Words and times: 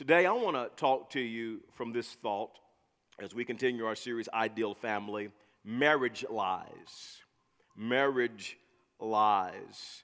Today, 0.00 0.24
I 0.24 0.32
want 0.32 0.56
to 0.56 0.70
talk 0.80 1.10
to 1.10 1.20
you 1.20 1.60
from 1.74 1.92
this 1.92 2.08
thought 2.22 2.58
as 3.22 3.34
we 3.34 3.44
continue 3.44 3.84
our 3.84 3.94
series, 3.94 4.30
Ideal 4.32 4.74
Family 4.74 5.28
Marriage 5.62 6.24
Lies. 6.30 7.18
Marriage 7.76 8.56
Lies. 8.98 10.02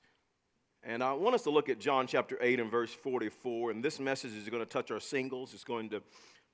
And 0.83 1.03
I 1.03 1.15
want 1.15 1.35
us 1.35 1.45
to 1.45 1.51
look 1.51 1.71
at 1.71 1.81
John 1.81 2.07
chapter 2.07 2.37
8 2.43 2.61
and 2.61 2.71
verse 2.71 2.93
44. 2.93 3.71
And 3.71 3.83
this 3.83 3.99
message 3.99 4.33
is 4.35 4.47
going 4.51 4.63
to 4.63 4.69
touch 4.69 4.91
our 4.91 5.01
singles, 5.01 5.55
it's 5.55 5.65
going 5.65 5.89
to 5.89 6.03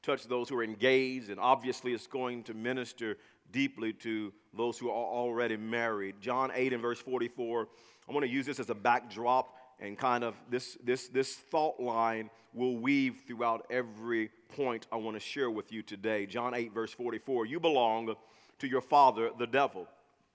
touch 0.04 0.28
those 0.28 0.48
who 0.48 0.56
are 0.56 0.62
engaged, 0.62 1.28
and 1.28 1.40
obviously, 1.40 1.94
it's 1.94 2.06
going 2.06 2.44
to 2.44 2.54
minister 2.54 3.16
deeply 3.50 3.92
to 3.92 4.32
those 4.56 4.78
who 4.78 4.88
are 4.88 4.94
already 4.94 5.56
married. 5.56 6.14
John 6.20 6.52
8 6.54 6.74
and 6.74 6.80
verse 6.80 7.00
44. 7.00 7.66
I 8.08 8.12
want 8.12 8.24
to 8.24 8.30
use 8.30 8.46
this 8.46 8.60
as 8.60 8.70
a 8.70 8.74
backdrop 8.76 9.56
and 9.82 9.98
kind 9.98 10.22
of 10.22 10.34
this, 10.48 10.78
this, 10.84 11.08
this 11.08 11.34
thought 11.34 11.80
line 11.80 12.30
will 12.54 12.76
weave 12.76 13.22
throughout 13.26 13.66
every 13.68 14.30
point 14.54 14.86
I 14.92 14.96
want 14.96 15.16
to 15.16 15.20
share 15.20 15.50
with 15.50 15.72
you 15.72 15.82
today. 15.82 16.24
John 16.24 16.54
8, 16.54 16.72
verse 16.72 16.92
44. 16.92 17.46
You 17.46 17.58
belong 17.58 18.14
to 18.60 18.66
your 18.66 18.80
father, 18.80 19.30
the 19.36 19.46
devil, 19.46 19.88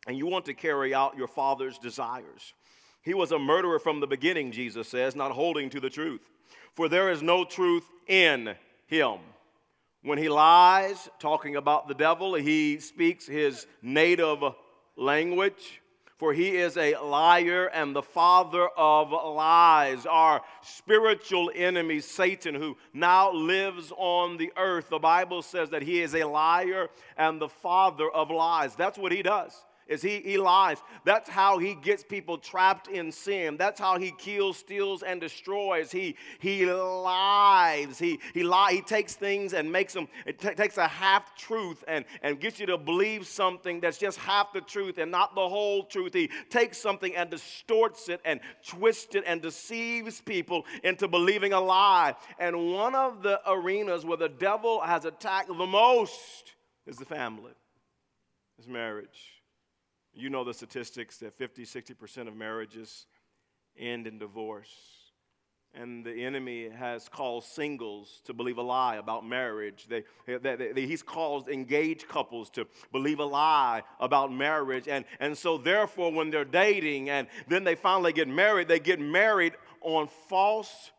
and 0.05 0.17
you 0.17 0.27
want 0.27 0.45
to 0.45 0.53
carry 0.53 0.93
out 0.93 1.17
your 1.17 1.29
father's 1.29 1.77
desires. 1.77 2.53
He 3.01 3.13
was 3.13 3.31
a 3.31 3.39
murderer 3.39 3.79
from 3.79 4.01
the 4.01 4.07
beginning, 4.07 4.51
Jesus 4.51 4.89
says, 4.89 5.15
not 5.15 5.31
holding 5.31 5.69
to 5.69 5.79
the 5.79 5.89
truth. 5.89 6.29
For 6.75 6.89
there 6.89 7.09
is 7.09 7.21
no 7.21 7.45
truth 7.45 7.85
in 8.07 8.53
him. 8.87 9.19
When 10.03 10.17
he 10.17 10.27
lies, 10.27 11.09
talking 11.19 11.55
about 11.55 11.87
the 11.87 11.93
devil, 11.93 12.35
he 12.35 12.79
speaks 12.79 13.25
his 13.25 13.65
native 13.81 14.43
language 14.97 15.81
for 16.17 16.33
he 16.33 16.57
is 16.57 16.77
a 16.77 16.95
liar 16.97 17.67
and 17.67 17.95
the 17.95 18.01
father 18.01 18.67
of 18.75 19.11
lies. 19.11 20.05
Our 20.05 20.41
spiritual 20.63 21.51
enemy, 21.53 21.99
Satan, 21.99 22.55
who 22.55 22.77
now 22.93 23.31
lives 23.31 23.91
on 23.95 24.37
the 24.37 24.51
earth, 24.57 24.89
the 24.89 24.99
Bible 24.99 25.41
says 25.41 25.69
that 25.69 25.83
he 25.83 26.01
is 26.01 26.15
a 26.15 26.23
liar 26.23 26.89
and 27.17 27.39
the 27.39 27.49
father 27.49 28.09
of 28.09 28.31
lies. 28.31 28.75
That's 28.75 28.97
what 28.97 29.11
he 29.11 29.21
does 29.21 29.63
is 29.87 30.01
he, 30.01 30.19
he 30.19 30.37
lies. 30.37 30.77
That's 31.05 31.29
how 31.29 31.57
he 31.57 31.75
gets 31.75 32.03
people 32.03 32.37
trapped 32.37 32.87
in 32.87 33.11
sin. 33.11 33.57
That's 33.57 33.79
how 33.79 33.97
he 33.97 34.11
kills, 34.11 34.57
steals, 34.57 35.03
and 35.03 35.21
destroys. 35.21 35.91
He, 35.91 36.15
he 36.39 36.65
lies. 36.65 37.97
He, 37.97 38.19
he, 38.33 38.43
lie, 38.43 38.73
he 38.73 38.81
takes 38.81 39.15
things 39.15 39.53
and 39.53 39.71
makes 39.71 39.93
them, 39.93 40.07
it 40.25 40.39
t- 40.39 40.53
takes 40.55 40.77
a 40.77 40.87
half 40.87 41.35
truth 41.35 41.83
and, 41.87 42.05
and 42.21 42.39
gets 42.39 42.59
you 42.59 42.65
to 42.65 42.77
believe 42.77 43.25
something 43.25 43.79
that's 43.79 43.97
just 43.97 44.17
half 44.17 44.51
the 44.53 44.61
truth 44.61 44.97
and 44.97 45.09
not 45.09 45.35
the 45.35 45.47
whole 45.47 45.83
truth. 45.83 46.13
He 46.13 46.29
takes 46.49 46.77
something 46.77 47.15
and 47.15 47.29
distorts 47.29 48.09
it 48.09 48.19
and 48.25 48.39
twists 48.65 49.15
it 49.15 49.23
and 49.25 49.41
deceives 49.41 50.21
people 50.21 50.65
into 50.83 51.07
believing 51.07 51.53
a 51.53 51.61
lie. 51.61 52.15
And 52.39 52.73
one 52.73 52.95
of 52.95 53.23
the 53.23 53.39
arenas 53.49 54.05
where 54.05 54.17
the 54.17 54.29
devil 54.29 54.81
has 54.81 55.05
attacked 55.05 55.47
the 55.47 55.53
most 55.53 56.55
is 56.85 56.97
the 56.97 57.05
family, 57.05 57.53
is 58.59 58.67
marriage. 58.67 59.36
You 60.17 60.31
know 60.31 60.43
the 60.43 60.53
statistics 60.53 61.17
that 61.17 61.37
50, 61.37 61.63
60% 61.63 62.27
of 62.27 62.35
marriages 62.35 63.05
end 63.77 64.07
in 64.07 64.17
divorce. 64.17 64.73
And 65.75 66.03
the 66.03 66.25
enemy 66.25 66.69
has 66.69 67.07
caused 67.07 67.49
singles 67.49 68.21
to 68.25 68.33
believe 68.33 68.57
a 68.57 68.63
lie 68.63 68.95
about 68.95 69.27
marriage. 69.27 69.85
They, 69.87 70.05
they, 70.25 70.71
they, 70.73 70.85
he's 70.87 71.03
caused 71.03 71.49
engaged 71.49 72.07
couples 72.07 72.49
to 72.51 72.65
believe 72.91 73.19
a 73.19 73.25
lie 73.25 73.83
about 73.99 74.33
marriage. 74.33 74.87
And, 74.87 75.05
and 75.19 75.37
so, 75.37 75.59
therefore, 75.59 76.11
when 76.11 76.31
they're 76.31 76.45
dating 76.45 77.11
and 77.11 77.27
then 77.47 77.63
they 77.63 77.75
finally 77.75 78.11
get 78.11 78.27
married, 78.27 78.67
they 78.67 78.79
get 78.79 78.99
married 78.99 79.53
on 79.81 80.07
false 80.29 80.91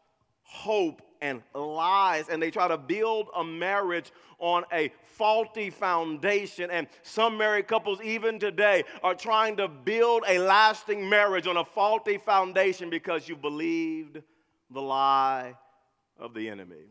hope 0.42 1.02
and 1.20 1.42
lies, 1.54 2.28
and 2.28 2.40
they 2.40 2.50
try 2.50 2.68
to 2.68 2.78
build 2.78 3.28
a 3.36 3.44
marriage 3.44 4.12
on 4.38 4.64
a 4.72 4.92
faulty 5.04 5.70
foundation. 5.70 6.70
And 6.70 6.86
some 7.02 7.36
married 7.36 7.66
couples, 7.66 8.00
even 8.02 8.38
today, 8.38 8.84
are 9.02 9.14
trying 9.14 9.56
to 9.56 9.68
build 9.68 10.24
a 10.28 10.38
lasting 10.38 11.08
marriage 11.08 11.46
on 11.46 11.56
a 11.56 11.64
faulty 11.64 12.18
foundation 12.18 12.90
because 12.90 13.28
you 13.28 13.36
believed 13.36 14.22
the 14.70 14.82
lie 14.82 15.54
of 16.18 16.34
the 16.34 16.48
enemy. 16.48 16.86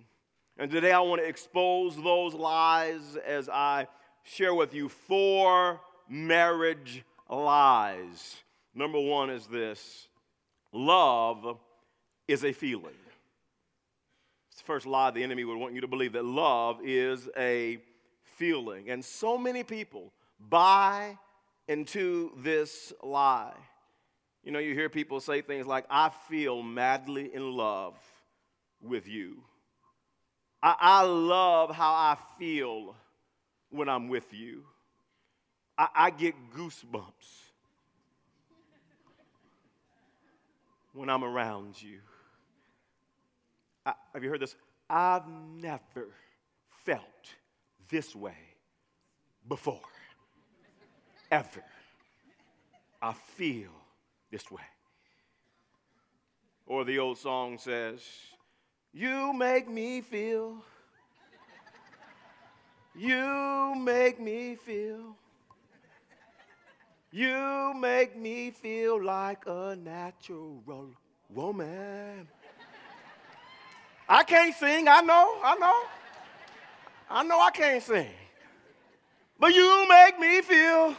And 0.57 0.71
today 0.71 0.91
I 0.91 0.99
want 0.99 1.21
to 1.21 1.27
expose 1.27 1.95
those 1.95 2.33
lies 2.33 3.17
as 3.25 3.47
I 3.47 3.87
share 4.23 4.53
with 4.53 4.73
you 4.73 4.89
four 4.89 5.79
marriage 6.09 7.03
lies. 7.29 8.37
Number 8.73 8.99
one 8.99 9.29
is 9.29 9.47
this 9.47 10.07
love 10.73 11.57
is 12.27 12.43
a 12.43 12.51
feeling 12.51 12.93
first 14.61 14.85
lie 14.85 15.11
the 15.11 15.23
enemy 15.23 15.43
would 15.43 15.57
want 15.57 15.73
you 15.73 15.81
to 15.81 15.87
believe 15.87 16.13
that 16.13 16.25
love 16.25 16.79
is 16.83 17.29
a 17.37 17.79
feeling. 18.37 18.89
And 18.89 19.03
so 19.03 19.37
many 19.37 19.63
people 19.63 20.11
buy 20.49 21.17
into 21.67 22.31
this 22.37 22.93
lie. 23.03 23.53
You 24.43 24.51
know, 24.51 24.59
you 24.59 24.73
hear 24.73 24.89
people 24.89 25.19
say 25.19 25.41
things 25.41 25.67
like, 25.67 25.85
I 25.89 26.09
feel 26.29 26.63
madly 26.63 27.33
in 27.33 27.51
love 27.51 27.95
with 28.81 29.07
you. 29.07 29.43
I, 30.63 30.75
I 30.79 31.03
love 31.03 31.75
how 31.75 31.91
I 31.91 32.17
feel 32.39 32.95
when 33.69 33.89
I'm 33.89 34.07
with 34.07 34.33
you. 34.33 34.63
I, 35.77 35.87
I 35.95 36.09
get 36.09 36.33
goosebumps 36.55 37.47
when 40.93 41.09
I'm 41.09 41.23
around 41.23 41.81
you. 41.81 41.99
I, 43.87 43.93
have 44.13 44.21
you 44.21 44.29
heard 44.29 44.41
this? 44.41 44.55
I've 44.89 45.27
never 45.29 46.09
felt 46.83 47.01
this 47.89 48.13
way 48.13 48.35
before. 49.47 49.79
Ever. 51.31 51.63
I 53.01 53.13
feel 53.13 53.69
this 54.29 54.51
way. 54.51 54.61
Or 56.65 56.83
the 56.83 56.99
old 56.99 57.17
song 57.17 57.57
says, 57.57 58.01
You 58.93 59.31
make 59.31 59.69
me 59.69 60.01
feel, 60.01 60.57
you 62.93 63.73
make 63.77 64.19
me 64.19 64.55
feel, 64.55 65.15
you 67.09 67.73
make 67.73 68.17
me 68.17 68.51
feel 68.51 69.01
like 69.01 69.43
a 69.47 69.77
natural 69.77 70.61
woman. 71.29 72.27
I 74.09 74.23
can't 74.23 74.55
sing, 74.55 74.87
I 74.87 75.01
know, 75.01 75.37
I 75.43 75.55
know. 75.55 75.83
I 77.09 77.23
know 77.23 77.39
I 77.39 77.51
can't 77.51 77.83
sing. 77.83 78.09
But 79.39 79.53
you 79.53 79.87
make 79.87 80.19
me 80.19 80.41
feel, 80.41 80.95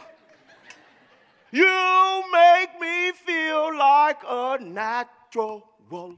you 1.51 2.23
make 2.31 2.79
me 2.79 3.11
feel 3.11 3.77
like 3.77 4.17
a 4.27 4.57
natural 4.61 5.67
woman. 5.79 6.17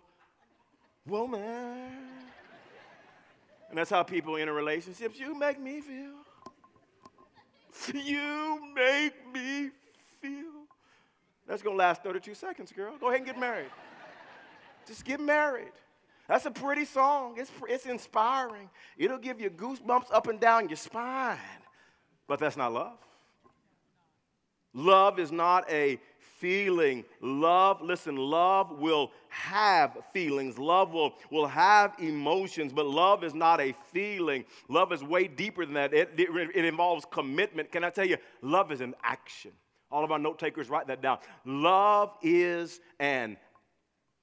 And 3.70 3.78
that's 3.78 3.90
how 3.90 4.04
people 4.04 4.38
enter 4.38 4.54
relationships, 4.54 5.18
you 5.18 5.38
make 5.38 5.60
me 5.60 5.82
feel. 5.82 6.14
You 7.94 8.60
make 8.76 9.14
me 9.34 9.72
feel. 10.22 10.68
That's 11.48 11.64
to 11.64 11.72
last 11.72 12.04
32 12.04 12.36
seconds, 12.36 12.72
girl. 12.72 12.94
Go 13.00 13.08
ahead 13.08 13.22
and 13.22 13.26
get 13.26 13.40
married. 13.40 13.72
Just 14.86 15.06
get 15.06 15.20
married. 15.20 15.72
That's 16.32 16.46
a 16.46 16.52
pretty 16.52 16.86
song. 16.86 17.36
It's, 17.36 17.52
it's 17.68 17.86
inspiring. 17.86 18.70
It'll 18.98 19.18
give 19.18 19.42
you 19.42 19.50
goosebumps 19.50 20.14
up 20.14 20.28
and 20.28 20.40
down 20.40 20.70
your 20.70 20.78
spine. 20.78 21.38
But 22.26 22.40
that's 22.40 22.56
not 22.56 22.72
love. 22.72 22.98
Love 24.74 25.20
is 25.20 25.34
not 25.34 25.70
a 25.70 26.00
feeling. 26.40 27.04
Love, 27.20 27.82
listen, 27.82 28.16
love 28.16 28.80
will 28.80 29.12
have 29.28 29.98
feelings. 30.14 30.58
Love 30.58 30.94
will, 30.94 31.16
will 31.32 31.48
have 31.48 31.96
emotions, 32.00 32.72
but 32.72 32.86
love 32.86 33.26
is 33.26 33.34
not 33.34 33.60
a 33.60 33.76
feeling. 33.92 34.46
Love 34.70 34.94
is 34.94 35.04
way 35.04 35.28
deeper 35.28 35.66
than 35.66 35.74
that. 35.74 35.94
It, 35.94 36.12
it, 36.18 36.30
it 36.56 36.64
involves 36.64 37.04
commitment. 37.12 37.74
Can 37.74 37.84
I 37.84 37.90
tell 37.90 38.08
you? 38.08 38.16
Love 38.42 38.72
is 38.72 38.80
an 38.80 38.96
action. 39.04 39.52
All 39.92 40.06
of 40.06 40.14
our 40.14 40.20
note 40.20 40.40
takers, 40.40 40.70
write 40.70 40.88
that 40.88 41.02
down. 41.02 41.18
Love 41.44 42.14
is 42.24 42.80
an 43.02 43.36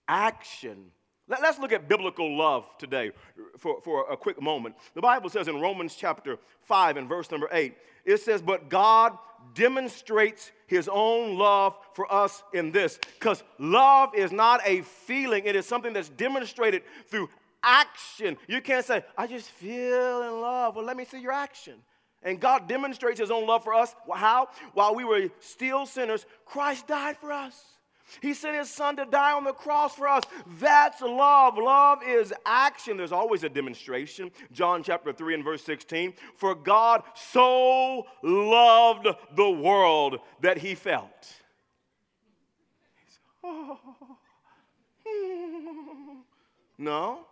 action 0.09 0.91
let, 1.29 1.43
us 1.43 1.59
look 1.59 1.73
at 1.73 1.89
biblical 1.89 2.37
love 2.37 2.67
today 2.79 3.13
for, 3.59 3.81
for 3.83 4.11
a 4.11 4.17
quick 4.17 4.41
moment. 4.41 4.75
The 4.95 5.01
Bible 5.01 5.31
says 5.31 5.49
in 5.49 5.61
Romans 5.61 5.95
chapter 5.95 6.39
5 6.63 6.97
and 6.97 7.09
verse 7.09 7.31
number 7.31 7.49
8, 7.53 7.77
it 8.05 8.21
says, 8.21 8.43
But 8.43 8.69
God 8.69 9.19
demonstrates 9.55 10.51
his 10.67 10.89
own 10.91 11.37
love 11.37 11.77
for 11.95 12.13
us 12.13 12.43
in 12.53 12.73
this. 12.73 12.99
Because 13.19 13.43
love 13.59 14.15
is 14.15 14.33
not 14.33 14.61
a 14.65 14.83
feeling, 14.83 15.45
it 15.45 15.57
is 15.57 15.67
something 15.67 15.93
that's 15.93 16.09
demonstrated 16.09 16.83
through 17.09 17.29
action. 17.63 18.37
You 18.47 18.61
can't 18.61 18.85
say, 18.85 19.05
I 19.17 19.27
just 19.27 19.51
feel 19.51 20.23
in 20.23 20.41
love. 20.41 20.77
Well, 20.77 20.85
let 20.85 20.97
me 20.97 21.05
see 21.05 21.21
your 21.21 21.33
action. 21.33 21.75
And 22.23 22.41
God 22.41 22.69
demonstrates 22.69 23.21
his 23.21 23.31
own 23.31 23.47
love 23.47 23.63
for 23.63 23.75
us. 23.75 23.95
How? 24.13 24.49
While 24.75 24.95
we 24.95 25.05
were 25.05 25.29
still 25.41 25.87
sinners, 25.87 26.27
Christ 26.45 26.87
died 26.87 27.17
for 27.17 27.33
us. 27.33 27.63
He 28.21 28.35
sent 28.35 28.57
his 28.57 28.71
son 28.71 28.97
to 28.97 29.05
die 29.05 29.33
on 29.33 29.45
the 29.45 29.53
cross 29.53 29.95
for 29.95 30.09
us. 30.09 30.23
That's 30.59 31.01
love. 31.01 31.57
Love 31.57 32.01
is 32.07 32.33
action. 32.47 32.97
There's 32.97 33.13
always 33.13 33.45
a 33.45 33.49
demonstration. 33.49 34.31
John 34.53 34.83
chapter 34.83 35.13
3 35.13 35.35
and 35.35 35.45
verse 35.45 35.63
16. 35.63 36.15
For 36.37 36.55
God 36.55 37.03
so 37.15 38.07
loved 38.23 39.09
the 39.37 39.51
world 39.51 40.21
that 40.41 40.59
he 40.59 40.75
felt. 40.75 41.33
No, 46.79 47.27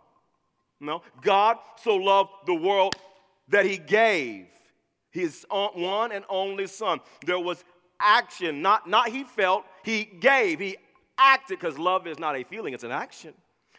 no. 0.81 1.01
God 1.21 1.57
so 1.81 1.95
loved 1.95 2.31
the 2.45 2.53
world 2.53 2.95
that 3.47 3.65
he 3.65 3.77
gave 3.77 4.47
his 5.09 5.45
one 5.49 6.11
and 6.11 6.25
only 6.29 6.67
son. 6.67 6.99
There 7.25 7.39
was 7.39 7.63
action, 7.99 8.61
not, 8.61 8.87
not 8.87 9.09
he 9.09 9.23
felt, 9.23 9.65
he 9.87 10.03
gave, 10.03 10.59
he 10.59 10.75
acted, 11.17 11.59
because 11.59 11.79
love 11.79 12.07
is 12.07 12.19
not 12.19 12.35
a 12.35 12.43
feeling, 12.43 12.73
it's 12.73 12.83
an 12.83 12.91
action. 12.91 13.33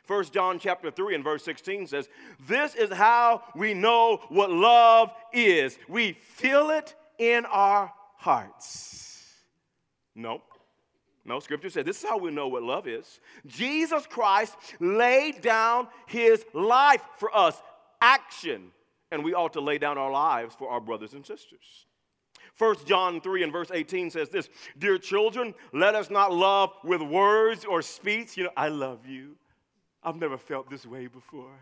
1 0.06 0.24
John 0.32 0.58
chapter 0.58 0.90
3 0.90 1.16
and 1.16 1.22
verse 1.22 1.44
16 1.44 1.86
says, 1.86 2.08
This 2.48 2.74
is 2.74 2.90
how 2.90 3.42
we 3.54 3.74
know 3.74 4.22
what 4.30 4.50
love 4.50 5.10
is. 5.34 5.78
We 5.86 6.12
feel 6.12 6.70
it 6.70 6.94
in 7.18 7.44
our 7.44 7.92
hearts. 8.16 9.34
Nope. 10.14 10.44
No, 11.26 11.40
scripture 11.40 11.68
says 11.68 11.84
this 11.84 12.02
is 12.02 12.08
how 12.08 12.16
we 12.16 12.30
know 12.30 12.48
what 12.48 12.62
love 12.62 12.88
is. 12.88 13.20
Jesus 13.46 14.06
Christ 14.06 14.56
laid 14.80 15.42
down 15.42 15.88
his 16.06 16.42
life 16.54 17.02
for 17.18 17.36
us, 17.36 17.60
action, 18.00 18.70
and 19.12 19.22
we 19.22 19.34
ought 19.34 19.52
to 19.52 19.60
lay 19.60 19.76
down 19.76 19.98
our 19.98 20.10
lives 20.10 20.54
for 20.58 20.70
our 20.70 20.80
brothers 20.80 21.12
and 21.12 21.26
sisters. 21.26 21.84
1 22.58 22.76
John 22.84 23.20
3 23.20 23.44
and 23.44 23.52
verse 23.52 23.70
18 23.72 24.10
says 24.10 24.28
this 24.28 24.48
Dear 24.78 24.98
children, 24.98 25.54
let 25.72 25.94
us 25.94 26.10
not 26.10 26.32
love 26.32 26.72
with 26.84 27.00
words 27.00 27.64
or 27.64 27.82
speech. 27.82 28.36
You 28.36 28.44
know, 28.44 28.50
I 28.56 28.68
love 28.68 29.06
you. 29.06 29.36
I've 30.02 30.16
never 30.16 30.36
felt 30.36 30.68
this 30.68 30.84
way 30.84 31.06
before. 31.06 31.58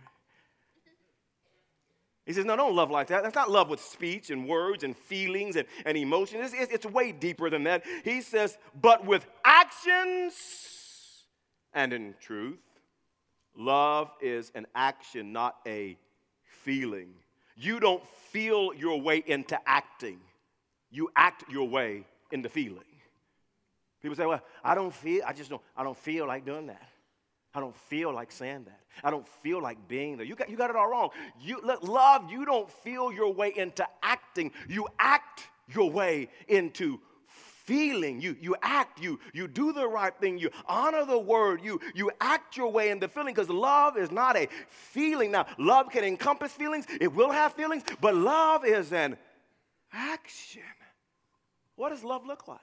He 2.25 2.33
says, 2.33 2.45
No, 2.45 2.57
don't 2.57 2.75
love 2.75 2.91
like 2.91 3.09
that. 3.09 3.23
That's 3.23 3.35
not 3.35 3.51
love 3.51 3.69
with 3.69 3.81
speech 3.81 4.31
and 4.31 4.49
words 4.49 4.85
and 4.85 4.97
feelings 4.97 5.57
and, 5.57 5.67
and 5.85 5.97
emotions. 5.97 6.53
It's, 6.53 6.63
it's, 6.63 6.73
it's 6.73 6.87
way 6.87 7.13
deeper 7.13 7.51
than 7.51 7.65
that. 7.65 7.85
He 8.05 8.21
says, 8.21 8.59
But 8.81 9.07
with 9.07 9.27
actions 9.45 10.35
and 11.77 11.93
in 11.93 12.15
truth. 12.21 12.59
Love 13.57 14.11
is 14.21 14.51
an 14.55 14.67
action, 14.75 15.33
not 15.33 15.57
a 15.67 15.97
feeling. 16.43 17.11
You 17.57 17.81
don't 17.81 18.05
feel 18.31 18.75
your 18.75 19.01
way 19.01 19.23
into 19.27 19.59
acting, 19.67 20.19
you 20.97 21.11
act 21.15 21.45
your 21.51 21.69
way 21.69 22.05
into 22.33 22.49
feeling. 22.49 22.81
People 24.03 24.17
say, 24.17 24.27
Well, 24.27 24.41
I 24.65 24.75
don't 24.75 24.95
feel, 24.95 25.23
I 25.27 25.33
just 25.33 25.51
don't, 25.51 25.63
I 25.77 25.85
don't 25.85 25.97
feel 25.97 26.27
like 26.27 26.45
doing 26.45 26.67
that. 26.69 26.89
I 27.55 27.61
don't 27.61 27.75
feel 27.75 28.13
like 28.13 28.33
saying 28.33 28.65
that. 28.65 28.81
I 29.03 29.11
don't 29.11 29.27
feel 29.27 29.63
like 29.63 29.89
being 29.89 30.17
there. 30.17 30.27
You 30.27 30.35
got, 30.35 30.51
you 30.51 30.57
got 30.57 30.69
it 30.69 30.77
all 30.77 30.91
wrong. 30.91 31.09
You, 31.41 31.61
love, 31.83 32.31
you 32.31 32.45
don't 32.45 32.71
feel 32.71 33.11
your 33.11 33.33
way 33.33 33.53
into 33.57 33.87
acting. 34.03 34.53
You 34.69 34.87
act 34.99 35.45
your 35.67 35.91
way 35.91 36.29
into 36.49 37.01
feeling. 37.65 38.21
You, 38.21 38.37
you 38.41 38.57
act, 38.63 39.01
you, 39.01 39.19
you 39.33 39.49
do 39.49 39.73
the 39.73 39.89
right 39.89 40.15
thing, 40.21 40.39
you 40.39 40.51
honor 40.67 41.07
the 41.07 41.19
word, 41.19 41.63
you, 41.63 41.81
you 41.95 42.11
act 42.21 42.57
your 42.57 42.71
way 42.71 42.91
into 42.91 43.09
feeling 43.09 43.35
because 43.35 43.49
love 43.49 43.97
is 43.97 44.11
not 44.11 44.37
a 44.37 44.49
feeling. 44.69 45.31
Now, 45.31 45.47
love 45.59 45.91
can 45.91 46.05
encompass 46.05 46.53
feelings, 46.53 46.87
it 47.01 47.13
will 47.13 47.33
have 47.33 47.55
feelings, 47.55 47.85
but 48.01 48.15
love 48.15 48.65
is 48.67 48.93
an 48.93 49.17
action. 49.93 50.63
What 51.77 51.91
does 51.91 52.03
love 52.03 52.27
look 52.27 52.49
like? 52.49 52.61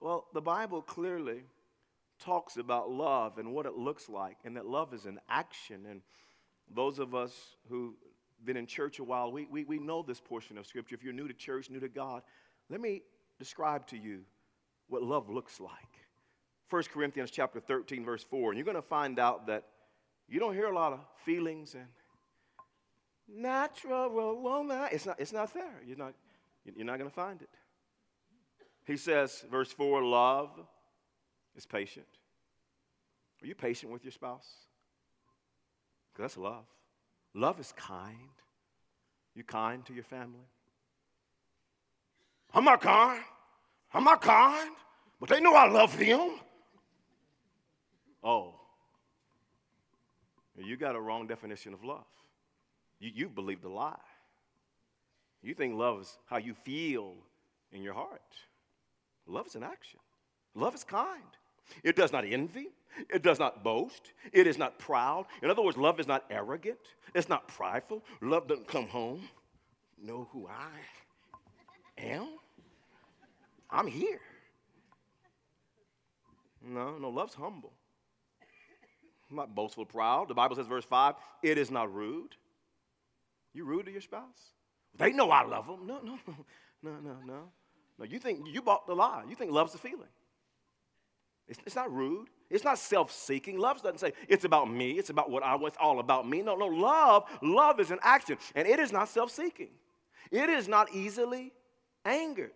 Well, 0.00 0.26
the 0.34 0.42
Bible 0.42 0.82
clearly 0.82 1.44
talks 2.20 2.56
about 2.56 2.90
love 2.90 3.38
and 3.38 3.52
what 3.52 3.66
it 3.66 3.74
looks 3.74 4.08
like, 4.08 4.36
and 4.44 4.56
that 4.56 4.66
love 4.66 4.92
is 4.92 5.06
an 5.06 5.18
action. 5.28 5.86
And 5.90 6.02
those 6.72 6.98
of 6.98 7.14
us 7.14 7.32
who've 7.68 7.94
been 8.44 8.56
in 8.56 8.66
church 8.66 8.98
a 8.98 9.04
while, 9.04 9.32
we, 9.32 9.46
we, 9.50 9.64
we 9.64 9.78
know 9.78 10.02
this 10.02 10.20
portion 10.20 10.58
of 10.58 10.66
Scripture. 10.66 10.94
If 10.94 11.02
you're 11.02 11.14
new 11.14 11.26
to 11.26 11.34
church, 11.34 11.70
new 11.70 11.80
to 11.80 11.88
God, 11.88 12.22
let 12.68 12.80
me 12.80 13.02
describe 13.38 13.86
to 13.88 13.96
you 13.96 14.20
what 14.88 15.02
love 15.02 15.30
looks 15.30 15.60
like. 15.60 15.72
1 16.70 16.82
Corinthians 16.92 17.30
chapter 17.30 17.60
13, 17.60 18.04
verse 18.04 18.22
4, 18.22 18.50
and 18.50 18.58
you're 18.58 18.64
going 18.64 18.74
to 18.74 18.82
find 18.82 19.18
out 19.18 19.46
that 19.46 19.64
you 20.28 20.40
don't 20.40 20.54
hear 20.54 20.66
a 20.66 20.74
lot 20.74 20.92
of 20.92 21.00
feelings 21.24 21.74
and 21.74 21.86
natural 23.28 24.10
romance. 24.10 24.90
It's 24.92 25.06
not, 25.06 25.20
it's 25.20 25.32
not 25.32 25.52
there. 25.54 25.80
You're 25.86 25.96
not, 25.96 26.14
you're 26.64 26.86
not 26.86 26.98
going 26.98 27.10
to 27.10 27.14
find 27.14 27.42
it. 27.42 27.50
He 28.86 28.96
says, 28.96 29.44
verse 29.50 29.72
4, 29.72 30.02
love 30.02 30.50
is 31.56 31.66
patient. 31.66 32.06
Are 33.42 33.46
you 33.46 33.54
patient 33.54 33.92
with 33.92 34.04
your 34.04 34.12
spouse? 34.12 34.48
Because 36.12 36.34
that's 36.34 36.38
love. 36.38 36.64
Love 37.34 37.60
is 37.60 37.72
kind. 37.76 38.16
You 39.34 39.42
kind 39.42 39.84
to 39.86 39.94
your 39.94 40.04
family? 40.04 40.46
I'm 42.52 42.64
not 42.64 42.80
kind. 42.80 43.22
I'm 43.92 44.04
not 44.04 44.22
kind, 44.22 44.70
but 45.20 45.28
they 45.28 45.40
know 45.40 45.54
I 45.54 45.68
love 45.68 45.96
them. 45.98 46.38
Oh, 48.22 48.54
you 50.56 50.76
got 50.76 50.96
a 50.96 51.00
wrong 51.00 51.26
definition 51.26 51.74
of 51.74 51.84
love. 51.84 52.06
You, 53.00 53.10
you 53.14 53.28
believed 53.28 53.64
a 53.64 53.68
lie. 53.68 53.96
You 55.44 55.54
think 55.54 55.74
love 55.74 56.00
is 56.00 56.18
how 56.24 56.38
you 56.38 56.54
feel 56.54 57.12
in 57.70 57.82
your 57.82 57.92
heart. 57.92 58.22
Love 59.26 59.46
is 59.46 59.54
an 59.54 59.62
action, 59.62 60.00
love 60.54 60.74
is 60.74 60.84
kind. 60.84 61.22
It 61.82 61.96
does 61.96 62.12
not 62.12 62.24
envy. 62.26 62.68
It 63.08 63.22
does 63.22 63.38
not 63.38 63.64
boast. 63.64 64.12
It 64.32 64.46
is 64.46 64.58
not 64.58 64.78
proud. 64.78 65.24
In 65.42 65.50
other 65.50 65.62
words, 65.62 65.76
love 65.78 65.98
is 65.98 66.06
not 66.06 66.24
arrogant. 66.30 66.78
It's 67.14 67.28
not 67.28 67.48
prideful. 67.48 68.04
Love 68.20 68.46
doesn't 68.46 68.68
come 68.68 68.86
home, 68.86 69.22
know 70.00 70.28
who 70.30 70.46
I 70.46 72.04
am. 72.04 72.28
I'm 73.70 73.86
here. 73.86 74.20
No, 76.62 76.98
no, 76.98 77.08
love's 77.08 77.34
humble. 77.34 77.72
Not 79.30 79.54
boastful, 79.54 79.86
proud. 79.86 80.28
The 80.28 80.34
Bible 80.34 80.54
says, 80.54 80.66
verse 80.66 80.84
5, 80.84 81.14
it 81.42 81.58
is 81.58 81.70
not 81.70 81.92
rude. 81.92 82.36
You 83.54 83.64
rude 83.64 83.86
to 83.86 83.92
your 83.92 84.02
spouse? 84.02 84.52
They 84.96 85.12
know 85.12 85.30
I 85.30 85.44
love 85.44 85.66
them. 85.66 85.86
No, 85.86 86.00
no, 86.02 86.18
no, 86.82 86.90
no, 87.00 87.16
no, 87.26 87.42
no. 87.98 88.04
You 88.04 88.18
think 88.18 88.46
you 88.52 88.62
bought 88.62 88.86
the 88.86 88.94
lie. 88.94 89.24
You 89.28 89.34
think 89.34 89.52
love's 89.52 89.74
a 89.74 89.78
feeling. 89.78 90.08
It's, 91.48 91.58
it's 91.66 91.76
not 91.76 91.92
rude. 91.92 92.28
It's 92.50 92.64
not 92.64 92.78
self-seeking. 92.78 93.58
Love 93.58 93.82
doesn't 93.82 93.98
say 93.98 94.12
it's 94.28 94.44
about 94.44 94.70
me. 94.70 94.92
It's 94.92 95.10
about 95.10 95.30
what 95.30 95.42
I 95.42 95.54
want. 95.54 95.74
It's 95.74 95.76
all 95.80 95.98
about 95.98 96.28
me. 96.28 96.42
No, 96.42 96.56
no. 96.56 96.66
Love, 96.66 97.24
love 97.42 97.80
is 97.80 97.90
an 97.90 97.98
action, 98.02 98.38
and 98.54 98.66
it 98.66 98.78
is 98.78 98.92
not 98.92 99.08
self-seeking. 99.08 99.70
It 100.30 100.48
is 100.48 100.68
not 100.68 100.92
easily 100.94 101.52
angered. 102.04 102.52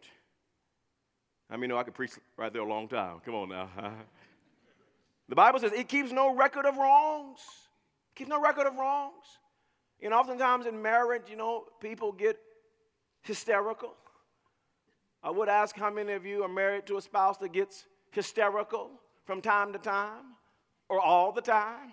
I 1.51 1.57
mean, 1.57 1.71
know 1.71 1.79
I 1.79 1.83
could 1.83 1.95
preach 1.95 2.13
right 2.37 2.53
there 2.53 2.63
a 2.63 2.69
long 2.69 2.89
time. 2.89 3.21
Come 3.25 3.35
on 3.35 3.49
now. 3.49 3.69
the 5.29 5.35
Bible 5.35 5.59
says 5.59 5.73
it 5.73 5.89
keeps 5.89 6.13
no 6.13 6.35
record 6.35 6.67
of 6.67 6.77
wrongs. 6.77 7.41
It 8.13 8.19
keeps 8.19 8.29
no 8.29 8.41
record 8.41 8.67
of 8.67 8.77
wrongs. 8.77 9.25
Know, 10.01 10.17
oftentimes 10.17 10.67
in 10.67 10.81
marriage, 10.81 11.25
you 11.29 11.37
know, 11.37 11.65
people 11.81 12.13
get 12.13 12.39
hysterical. 13.23 13.95
I 15.23 15.31
would 15.31 15.49
ask 15.49 15.77
how 15.77 15.91
many 15.91 16.13
of 16.13 16.25
you 16.25 16.45
are 16.45 16.49
married 16.49 16.87
to 16.87 16.97
a 16.97 17.03
spouse 17.03 17.39
that 17.39 17.53
gets 17.53 17.87
hysterical 18.11 18.91
from 19.25 19.43
time 19.43 19.73
to 19.73 19.79
time 19.79 20.25
or 20.89 21.01
all 21.01 21.33
the 21.33 21.41
time. 21.41 21.93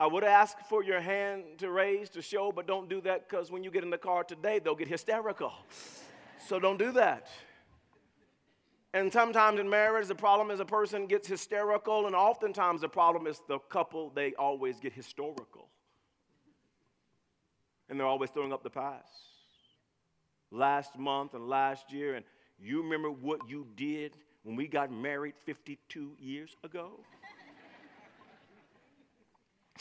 I 0.00 0.06
would 0.06 0.24
ask 0.24 0.58
for 0.68 0.82
your 0.82 1.00
hand 1.00 1.44
to 1.58 1.70
raise 1.70 2.08
to 2.10 2.22
show, 2.22 2.52
but 2.52 2.66
don't 2.66 2.88
do 2.88 3.00
that 3.02 3.28
because 3.28 3.50
when 3.50 3.62
you 3.62 3.70
get 3.70 3.84
in 3.84 3.90
the 3.90 3.98
car 3.98 4.24
today, 4.24 4.58
they'll 4.58 4.74
get 4.74 4.88
hysterical. 4.88 5.52
So 6.48 6.58
don't 6.58 6.78
do 6.78 6.90
that. 6.92 7.28
And 8.92 9.12
sometimes 9.12 9.60
in 9.60 9.68
marriage, 9.70 10.08
the 10.08 10.14
problem 10.14 10.50
is 10.50 10.58
a 10.58 10.64
person 10.64 11.06
gets 11.06 11.28
hysterical, 11.28 12.06
and 12.06 12.16
oftentimes 12.16 12.80
the 12.80 12.88
problem 12.88 13.26
is 13.26 13.40
the 13.46 13.58
couple, 13.58 14.10
they 14.10 14.34
always 14.34 14.80
get 14.80 14.92
historical. 14.92 15.68
And 17.90 17.98
they're 17.98 18.06
always 18.06 18.30
throwing 18.30 18.52
up 18.52 18.62
the 18.62 18.70
past. 18.70 19.12
Last 20.50 20.96
month 20.96 21.34
and 21.34 21.48
last 21.48 21.92
year, 21.92 22.14
and 22.14 22.24
you 22.58 22.82
remember 22.82 23.10
what 23.10 23.40
you 23.48 23.66
did 23.76 24.12
when 24.44 24.56
we 24.56 24.66
got 24.66 24.90
married 24.90 25.34
52 25.44 26.12
years 26.18 26.56
ago? 26.64 27.00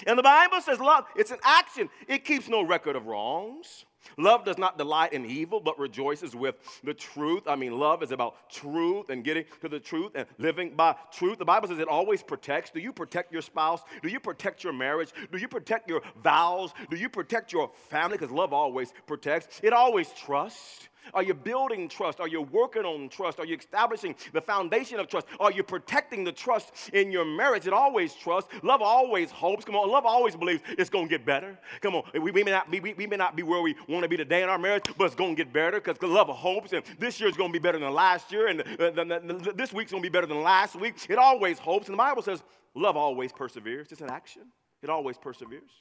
and 0.08 0.18
the 0.18 0.24
Bible 0.24 0.60
says 0.62 0.80
love, 0.80 1.06
it's 1.16 1.32
an 1.32 1.40
action. 1.44 1.90
It 2.08 2.26
keeps 2.26 2.48
no 2.50 2.64
record 2.64 2.96
of 2.96 3.06
wrongs. 3.06 3.86
Love 4.18 4.46
does 4.46 4.58
not 4.58 4.78
delight 4.78 5.14
in 5.14 5.26
evil, 5.26 5.60
but 5.60 5.78
rejoices 5.80 6.36
with 6.36 6.56
the 6.84 6.94
truth. 6.94 7.44
I 7.48 7.56
mean, 7.56 7.78
love 7.78 8.04
is 8.04 8.12
about 8.12 8.50
truth 8.50 9.10
and 9.10 9.24
getting 9.24 9.46
to 9.62 9.70
the 9.70 9.80
truth 9.80 10.12
and 10.16 10.26
living 10.38 10.76
by 10.76 10.96
truth. 11.12 11.38
The 11.38 11.46
Bible 11.46 11.68
says 11.68 11.80
it 11.80 11.88
always 11.88 12.24
protects. 12.24 12.72
Do 12.72 12.80
you 12.80 12.94
protect 12.94 13.32
your 13.32 13.42
spouse? 13.42 13.82
Do 14.02 14.10
you 14.10 14.20
protect 14.20 14.64
your 14.64 14.74
marriage? 14.74 15.12
Do 15.32 15.38
you 15.38 15.48
protect 15.48 15.90
your 15.90 16.02
vows? 16.24 16.74
Do 16.90 16.98
you 16.98 17.10
protect 17.10 17.54
your 17.54 17.72
family? 17.90 18.18
Because 18.18 18.32
love 18.32 18.54
always 18.54 18.94
protects. 19.08 19.60
It 19.64 19.74
always 19.74 20.10
trusts. 20.14 20.90
Are 21.14 21.24
you 21.24 21.34
building 21.34 21.88
trust? 21.88 22.20
Are 22.20 22.28
you 22.28 22.42
working 22.42 22.84
on 22.84 23.10
trust? 23.10 23.40
Are 23.40 23.46
you 23.46 23.56
establishing 23.56 24.16
the 24.34 24.42
foundation 24.42 25.00
of 25.00 25.08
trust? 25.08 25.28
Are 25.40 25.52
you 25.52 25.64
protecting 25.64 26.24
the 26.24 26.32
trust 26.32 26.90
in 26.94 27.12
your 27.12 27.26
marriage? 27.26 27.68
It 27.68 27.74
always 27.74 28.14
trusts. 28.14 28.50
Love 28.64 28.82
always 28.82 29.32
hopes. 29.32 29.66
Come 29.66 29.76
on, 29.76 29.90
love 29.90 30.06
always 30.06 30.36
believes 30.36 30.62
it's 30.78 30.90
going 30.90 31.06
to 31.06 31.10
get 31.10 31.26
better. 31.26 31.58
Come 31.82 31.96
on, 31.96 32.04
we, 32.14 32.32
we, 32.32 32.44
may 32.44 32.52
not 32.52 32.70
be, 32.72 32.80
we, 32.80 32.94
we 32.94 33.08
may 33.08 33.18
not 33.18 33.36
be 33.36 33.44
where 33.44 33.62
we 33.62 33.76
want 33.88 34.04
to 34.04 34.10
be 34.10 34.18
today 34.18 34.44
in 34.44 34.50
our 34.50 34.58
marriage, 34.58 34.84
but 34.98 35.06
it's 35.06 35.16
going 35.16 35.36
to 35.36 35.44
get 35.44 35.54
better 35.54 35.80
because 35.80 36.02
love 36.02 36.28
hopes. 36.28 36.74
And 36.74 36.84
this 37.00 37.20
year 37.20 37.30
is 37.30 37.38
going 37.38 37.50
to 37.50 37.54
be 37.54 37.62
better 37.62 37.80
than 37.80 37.94
last 37.94 38.32
year, 38.32 38.48
and 38.48 38.62
uh, 38.62 38.92
the, 38.92 38.92
the, 38.92 39.34
the, 39.34 39.54
this 39.54 39.74
week's 39.74 39.92
going 39.92 40.04
to 40.04 40.10
be 40.10 40.12
better 40.12 40.28
than 40.28 40.42
last 40.42 40.76
week. 40.76 40.96
It 41.10 41.18
always 41.18 41.60
hopes. 41.60 41.88
And 41.88 41.94
the 41.94 41.98
Bible 41.98 42.22
says 42.22 42.44
love 42.76 42.98
always 42.98 43.32
perseveres. 43.32 43.92
It's 43.92 44.02
an 44.02 44.10
action, 44.10 44.44
it 44.82 44.90
always 44.90 45.18
perseveres. 45.18 45.72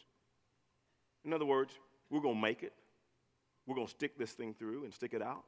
In 1.25 1.33
other 1.33 1.45
words, 1.45 1.73
we're 2.11 2.21
going 2.21 2.37
to 2.37 2.41
make 2.41 2.63
it. 2.63 2.73
We're 3.69 3.75
going 3.75 3.87
to 3.87 3.93
stick 3.93 4.17
this 4.17 4.33
thing 4.33 4.55
through 4.59 4.85
and 4.85 4.95
stick 4.95 5.13
it 5.13 5.21
out. 5.21 5.45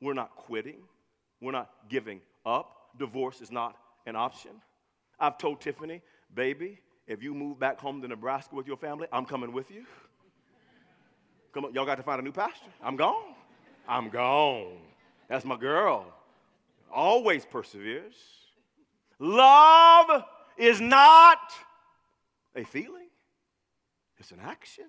We're 0.00 0.14
not 0.14 0.36
quitting. 0.36 0.78
We're 1.40 1.50
not 1.50 1.68
giving 1.88 2.20
up. 2.46 2.90
Divorce 2.96 3.40
is 3.40 3.50
not 3.50 3.76
an 4.06 4.14
option. 4.14 4.52
I've 5.18 5.38
told 5.38 5.60
Tiffany, 5.60 6.00
baby, 6.32 6.78
if 7.08 7.20
you 7.20 7.34
move 7.34 7.58
back 7.58 7.80
home 7.80 8.00
to 8.02 8.06
Nebraska 8.06 8.54
with 8.54 8.68
your 8.68 8.76
family, 8.76 9.08
I'm 9.12 9.24
coming 9.24 9.52
with 9.52 9.72
you. 9.72 9.84
Come 11.52 11.64
on, 11.64 11.74
y'all 11.74 11.84
got 11.84 11.96
to 11.96 12.04
find 12.04 12.20
a 12.20 12.24
new 12.24 12.30
pastor. 12.30 12.68
I'm 12.80 12.94
gone. 12.94 13.34
I'm 13.88 14.08
gone. 14.08 14.76
That's 15.28 15.44
my 15.44 15.56
girl. 15.56 16.06
Always 16.92 17.44
perseveres. 17.44 18.14
Love 19.18 20.22
is 20.56 20.80
not 20.80 21.38
a 22.54 22.62
feeling, 22.62 23.08
it's 24.18 24.30
an 24.30 24.38
action. 24.44 24.84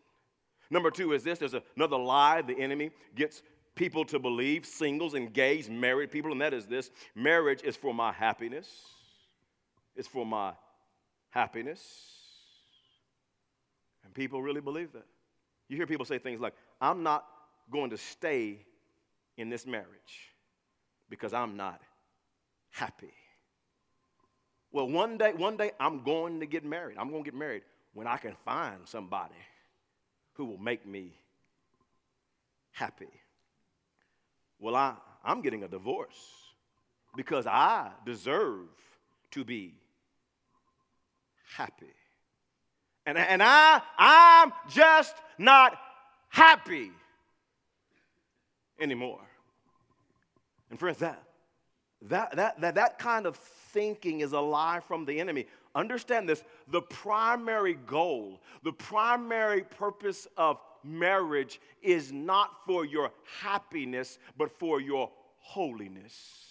Number 0.69 0.91
two 0.91 1.13
is 1.13 1.23
this 1.23 1.39
there's 1.39 1.55
another 1.75 1.97
lie 1.97 2.41
the 2.41 2.57
enemy 2.57 2.91
gets 3.15 3.41
people 3.75 4.05
to 4.05 4.19
believe, 4.19 4.65
singles, 4.65 5.13
engaged, 5.13 5.69
married 5.69 6.11
people, 6.11 6.31
and 6.31 6.41
that 6.41 6.53
is 6.53 6.65
this 6.65 6.91
marriage 7.15 7.63
is 7.63 7.75
for 7.75 7.93
my 7.93 8.11
happiness. 8.11 8.67
It's 9.95 10.07
for 10.07 10.25
my 10.25 10.53
happiness. 11.29 11.81
And 14.03 14.13
people 14.13 14.41
really 14.41 14.61
believe 14.61 14.93
that. 14.93 15.05
You 15.67 15.77
hear 15.77 15.88
people 15.88 16.05
say 16.05 16.19
things 16.19 16.39
like, 16.39 16.53
I'm 16.81 17.03
not 17.03 17.25
going 17.71 17.91
to 17.91 17.97
stay 17.97 18.59
in 19.38 19.49
this 19.49 19.65
marriage 19.65 20.33
because 21.09 21.33
I'm 21.33 21.55
not 21.55 21.81
happy. 22.71 23.13
Well, 24.71 24.88
one 24.88 25.17
day, 25.17 25.33
one 25.33 25.57
day 25.57 25.71
I'm 25.79 26.03
going 26.03 26.39
to 26.39 26.45
get 26.45 26.63
married. 26.63 26.97
I'm 26.99 27.09
going 27.09 27.23
to 27.23 27.31
get 27.31 27.38
married 27.38 27.63
when 27.93 28.07
I 28.07 28.17
can 28.17 28.35
find 28.45 28.79
somebody 28.85 29.35
who 30.39 30.46
will 30.46 30.58
make 30.58 30.86
me 30.88 31.12
happy. 32.72 33.12
Well, 34.58 34.74
I, 34.74 34.96
I'm 35.22 35.41
getting 35.41 35.63
a 35.63 35.67
divorce 35.67 36.15
because 37.17 37.46
I 37.46 37.91
deserve 38.05 38.67
to 39.31 39.43
be 39.43 39.74
happy. 41.58 41.93
And, 43.05 43.17
and 43.17 43.43
I, 43.43 43.81
I'm 43.98 44.53
just 44.69 45.13
not 45.38 45.77
happy 46.29 46.91
anymore. 48.79 49.19
And 50.69 50.79
friends, 50.79 51.00
that, 51.00 51.22
that, 52.03 52.34
that, 52.38 52.62
that, 52.62 52.75
that 52.75 52.98
kind 52.98 53.25
of 53.25 53.36
thinking 53.36 54.22
is 54.22 54.31
a 54.31 54.39
lie 54.39 54.79
from 54.88 55.03
the 55.03 55.19
enemy. 55.19 55.48
Understand 55.75 56.27
this 56.27 56.43
the 56.67 56.81
primary 56.81 57.75
goal, 57.85 58.41
the 58.63 58.73
primary 58.73 59.61
purpose 59.61 60.27
of 60.38 60.59
marriage 60.83 61.59
is 61.81 62.11
not 62.11 62.65
for 62.65 62.85
your 62.85 63.11
happiness, 63.41 64.17
but 64.38 64.51
for 64.57 64.81
your 64.81 65.11
holiness. 65.38 66.45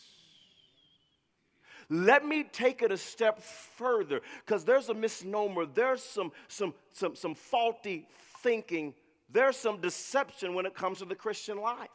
Let 1.91 2.27
me 2.27 2.45
take 2.45 2.83
it 2.83 2.93
a 2.93 2.99
step 2.99 3.41
further 3.41 4.21
because 4.45 4.65
there's 4.65 4.91
a 4.91 4.95
misnomer, 4.95 5.65
there's 5.65 6.03
some, 6.03 6.33
some, 6.47 6.75
some, 6.93 7.17
some 7.17 7.35
faulty 7.35 8.07
thinking, 8.43 8.95
there's 9.31 9.57
some 9.57 9.81
deception 9.81 10.55
when 10.55 10.67
it 10.67 10.75
comes 10.75 10.99
to 10.99 11.07
the 11.07 11.15
Christian 11.15 11.59
life. 11.59 11.89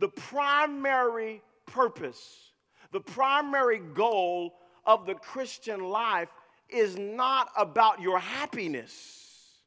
The 0.00 0.08
primary 0.08 1.40
purpose, 1.66 2.50
the 2.90 3.00
primary 3.00 3.78
goal 3.78 4.54
of 4.86 5.06
the 5.06 5.14
Christian 5.14 5.88
life 5.88 6.28
is 6.68 6.96
not 6.96 7.50
about 7.56 8.00
your 8.00 8.18
happiness, 8.18 9.58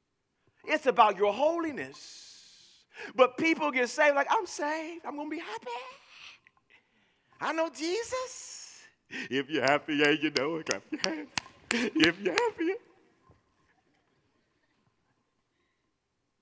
it's 0.65 0.85
about 0.85 1.17
your 1.17 1.33
holiness. 1.33 2.23
But 3.15 3.37
people 3.37 3.69
get 3.69 3.89
saved 3.89 4.15
like, 4.15 4.27
I'm 4.29 4.47
saved, 4.47 5.05
I'm 5.05 5.15
gonna 5.15 5.29
be 5.29 5.37
happy. 5.37 5.67
I 7.39 7.53
know 7.53 7.69
Jesus. 7.69 8.81
If 9.09 9.49
you're 9.49 9.63
happy, 9.63 9.95
yeah, 9.95 10.09
you 10.09 10.31
know 10.31 10.55
it. 10.55 10.65
Clap 10.65 10.83
your 10.91 11.01
hands. 11.01 11.29
If 11.71 12.19
you're 12.19 12.33
happy. 12.33 12.73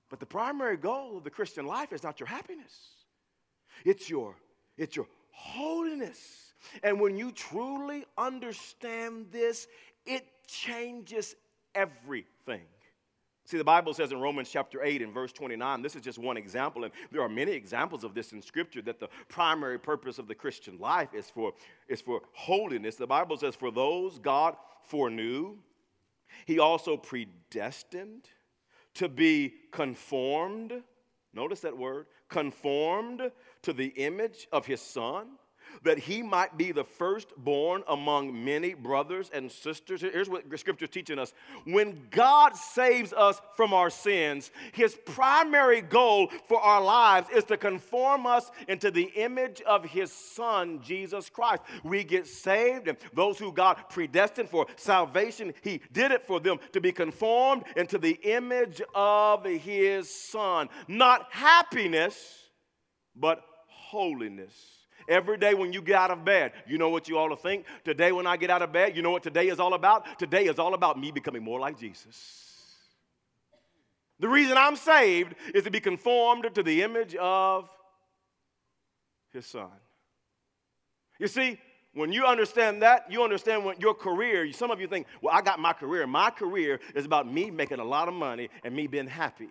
But 0.09 0.19
the 0.19 0.25
primary 0.25 0.77
goal 0.77 1.17
of 1.17 1.23
the 1.23 1.29
Christian 1.29 1.65
life 1.65 1.91
is 1.91 2.03
not 2.03 2.19
your 2.19 2.27
happiness. 2.27 2.73
It's 3.83 4.09
your, 4.09 4.35
it's 4.77 4.95
your 4.95 5.07
holiness. 5.31 6.44
And 6.83 6.99
when 6.99 7.17
you 7.17 7.31
truly 7.31 8.05
understand 8.17 9.27
this, 9.31 9.67
it 10.05 10.25
changes 10.47 11.35
everything. 11.73 12.61
See, 13.47 13.57
the 13.57 13.63
Bible 13.63 13.93
says 13.93 14.11
in 14.11 14.19
Romans 14.19 14.49
chapter 14.49 14.83
8 14.83 15.03
and 15.03 15.13
verse 15.13 15.31
29, 15.31 15.83
this 15.83 15.95
is 15.95 16.01
just 16.01 16.17
one 16.17 16.35
example, 16.35 16.83
and 16.83 16.93
there 17.11 17.21
are 17.21 17.29
many 17.29 17.51
examples 17.51 18.03
of 18.03 18.15
this 18.15 18.33
in 18.33 18.41
Scripture 18.41 18.81
that 18.81 18.99
the 18.99 19.07
primary 19.29 19.77
purpose 19.77 20.17
of 20.17 20.27
the 20.27 20.33
Christian 20.33 20.79
life 20.79 21.13
is 21.13 21.29
for, 21.29 21.53
is 21.87 22.01
for 22.01 22.21
holiness. 22.33 22.95
The 22.95 23.05
Bible 23.05 23.37
says, 23.37 23.55
For 23.55 23.69
those 23.69 24.17
God 24.17 24.55
foreknew, 24.83 25.57
He 26.47 26.57
also 26.57 26.97
predestined 26.97 28.29
to 28.95 29.07
be 29.07 29.53
conformed. 29.71 30.81
Notice 31.31 31.59
that 31.59 31.77
word 31.77 32.07
conformed 32.29 33.29
to 33.61 33.73
the 33.73 33.89
image 33.89 34.47
of 34.51 34.65
His 34.65 34.81
Son 34.81 35.27
that 35.83 35.97
he 35.97 36.21
might 36.21 36.57
be 36.57 36.71
the 36.71 36.83
firstborn 36.83 37.83
among 37.87 38.43
many 38.43 38.73
brothers 38.73 39.29
and 39.33 39.51
sisters. 39.51 40.01
Here's 40.01 40.29
what 40.29 40.43
scripture 40.59 40.85
is 40.85 40.91
teaching 40.91 41.19
us. 41.19 41.33
When 41.65 42.07
God 42.09 42.55
saves 42.55 43.13
us 43.13 43.41
from 43.55 43.73
our 43.73 43.89
sins, 43.89 44.51
his 44.73 44.97
primary 45.05 45.81
goal 45.81 46.29
for 46.47 46.59
our 46.61 46.81
lives 46.81 47.29
is 47.29 47.43
to 47.45 47.57
conform 47.57 48.25
us 48.25 48.51
into 48.67 48.91
the 48.91 49.11
image 49.15 49.61
of 49.61 49.85
his 49.85 50.11
son, 50.11 50.81
Jesus 50.81 51.29
Christ. 51.29 51.63
We 51.83 52.03
get 52.03 52.27
saved, 52.27 52.87
and 52.87 52.97
those 53.13 53.37
who 53.37 53.51
God 53.51 53.77
predestined 53.89 54.49
for 54.49 54.67
salvation, 54.75 55.53
he 55.61 55.81
did 55.91 56.11
it 56.11 56.25
for 56.25 56.39
them 56.39 56.59
to 56.73 56.81
be 56.81 56.91
conformed 56.91 57.63
into 57.75 57.97
the 57.97 58.19
image 58.23 58.81
of 58.93 59.45
his 59.45 60.13
son. 60.13 60.69
Not 60.87 61.27
happiness, 61.31 62.49
but 63.15 63.41
holiness. 63.67 64.74
Every 65.07 65.37
day 65.37 65.53
when 65.53 65.71
you 65.71 65.81
get 65.81 65.95
out 65.97 66.11
of 66.11 66.25
bed, 66.25 66.53
you 66.67 66.77
know 66.77 66.89
what 66.89 67.07
you 67.07 67.17
ought 67.17 67.29
to 67.29 67.35
think? 67.35 67.65
Today, 67.83 68.11
when 68.11 68.25
I 68.25 68.37
get 68.37 68.49
out 68.49 68.61
of 68.61 68.71
bed, 68.71 68.95
you 68.95 69.01
know 69.01 69.11
what 69.11 69.23
today 69.23 69.47
is 69.47 69.59
all 69.59 69.73
about? 69.73 70.19
Today 70.19 70.45
is 70.45 70.57
all 70.57 70.73
about 70.73 70.99
me 70.99 71.11
becoming 71.11 71.43
more 71.43 71.59
like 71.59 71.79
Jesus. 71.79 72.45
The 74.19 74.29
reason 74.29 74.57
I'm 74.57 74.75
saved 74.75 75.35
is 75.53 75.63
to 75.65 75.71
be 75.71 75.79
conformed 75.79 76.49
to 76.53 76.63
the 76.63 76.81
image 76.83 77.15
of 77.15 77.69
his 79.33 79.45
son. 79.45 79.69
You 81.19 81.27
see, 81.27 81.59
when 81.93 82.11
you 82.11 82.25
understand 82.25 82.81
that, 82.81 83.11
you 83.11 83.23
understand 83.23 83.63
what 83.63 83.79
your 83.79 83.93
career, 83.93 84.51
some 84.53 84.71
of 84.71 84.81
you 84.81 84.87
think, 84.87 85.07
well, 85.21 85.33
I 85.35 85.41
got 85.41 85.59
my 85.59 85.73
career. 85.73 86.05
My 86.07 86.29
career 86.29 86.79
is 86.93 87.05
about 87.05 87.31
me 87.31 87.51
making 87.51 87.79
a 87.79 87.85
lot 87.85 88.07
of 88.07 88.13
money 88.13 88.49
and 88.63 88.75
me 88.75 88.87
being 88.87 89.07
happy. 89.07 89.49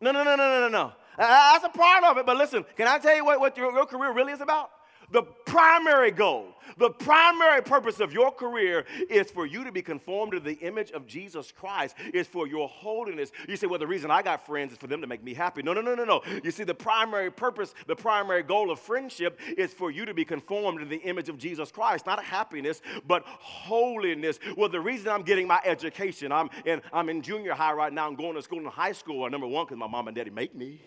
No, 0.00 0.12
no, 0.12 0.24
no, 0.24 0.36
no, 0.36 0.48
no, 0.48 0.60
no, 0.60 0.68
no. 0.68 0.92
That's 1.16 1.64
a 1.64 1.68
part 1.68 2.04
of 2.04 2.18
it, 2.18 2.26
but 2.26 2.36
listen, 2.36 2.64
can 2.76 2.88
I 2.88 2.98
tell 2.98 3.14
you 3.14 3.24
what, 3.24 3.38
what 3.38 3.56
your, 3.56 3.72
your 3.72 3.86
career 3.86 4.12
really 4.12 4.32
is 4.32 4.40
about? 4.40 4.71
The 5.12 5.22
primary 5.22 6.10
goal, 6.10 6.48
the 6.78 6.88
primary 6.88 7.62
purpose 7.62 8.00
of 8.00 8.14
your 8.14 8.30
career 8.30 8.86
is 9.10 9.30
for 9.30 9.44
you 9.44 9.62
to 9.62 9.70
be 9.70 9.82
conformed 9.82 10.32
to 10.32 10.40
the 10.40 10.54
image 10.54 10.90
of 10.92 11.06
Jesus 11.06 11.52
Christ, 11.52 11.96
is 12.14 12.26
for 12.26 12.46
your 12.46 12.66
holiness. 12.66 13.30
You 13.46 13.56
say, 13.56 13.66
well, 13.66 13.78
the 13.78 13.86
reason 13.86 14.10
I 14.10 14.22
got 14.22 14.46
friends 14.46 14.72
is 14.72 14.78
for 14.78 14.86
them 14.86 15.02
to 15.02 15.06
make 15.06 15.22
me 15.22 15.34
happy. 15.34 15.62
No, 15.62 15.74
no, 15.74 15.82
no, 15.82 15.94
no, 15.94 16.04
no. 16.04 16.22
You 16.42 16.50
see, 16.50 16.64
the 16.64 16.74
primary 16.74 17.30
purpose, 17.30 17.74
the 17.86 17.94
primary 17.94 18.42
goal 18.42 18.70
of 18.70 18.80
friendship 18.80 19.38
is 19.58 19.74
for 19.74 19.90
you 19.90 20.06
to 20.06 20.14
be 20.14 20.24
conformed 20.24 20.80
to 20.80 20.86
the 20.86 20.96
image 21.02 21.28
of 21.28 21.36
Jesus 21.36 21.70
Christ, 21.70 22.06
not 22.06 22.24
happiness, 22.24 22.80
but 23.06 23.22
holiness. 23.26 24.38
Well, 24.56 24.70
the 24.70 24.80
reason 24.80 25.08
I'm 25.08 25.22
getting 25.22 25.46
my 25.46 25.60
education, 25.62 26.32
I'm 26.32 26.48
in, 26.64 26.80
I'm 26.90 27.10
in 27.10 27.20
junior 27.20 27.52
high 27.52 27.74
right 27.74 27.92
now, 27.92 28.06
I'm 28.06 28.16
going 28.16 28.34
to 28.34 28.42
school 28.42 28.60
in 28.60 28.64
high 28.64 28.92
school, 28.92 29.28
number 29.28 29.46
one, 29.46 29.66
because 29.66 29.76
my 29.76 29.86
mom 29.86 30.08
and 30.08 30.16
daddy 30.16 30.30
make 30.30 30.54
me. 30.54 30.80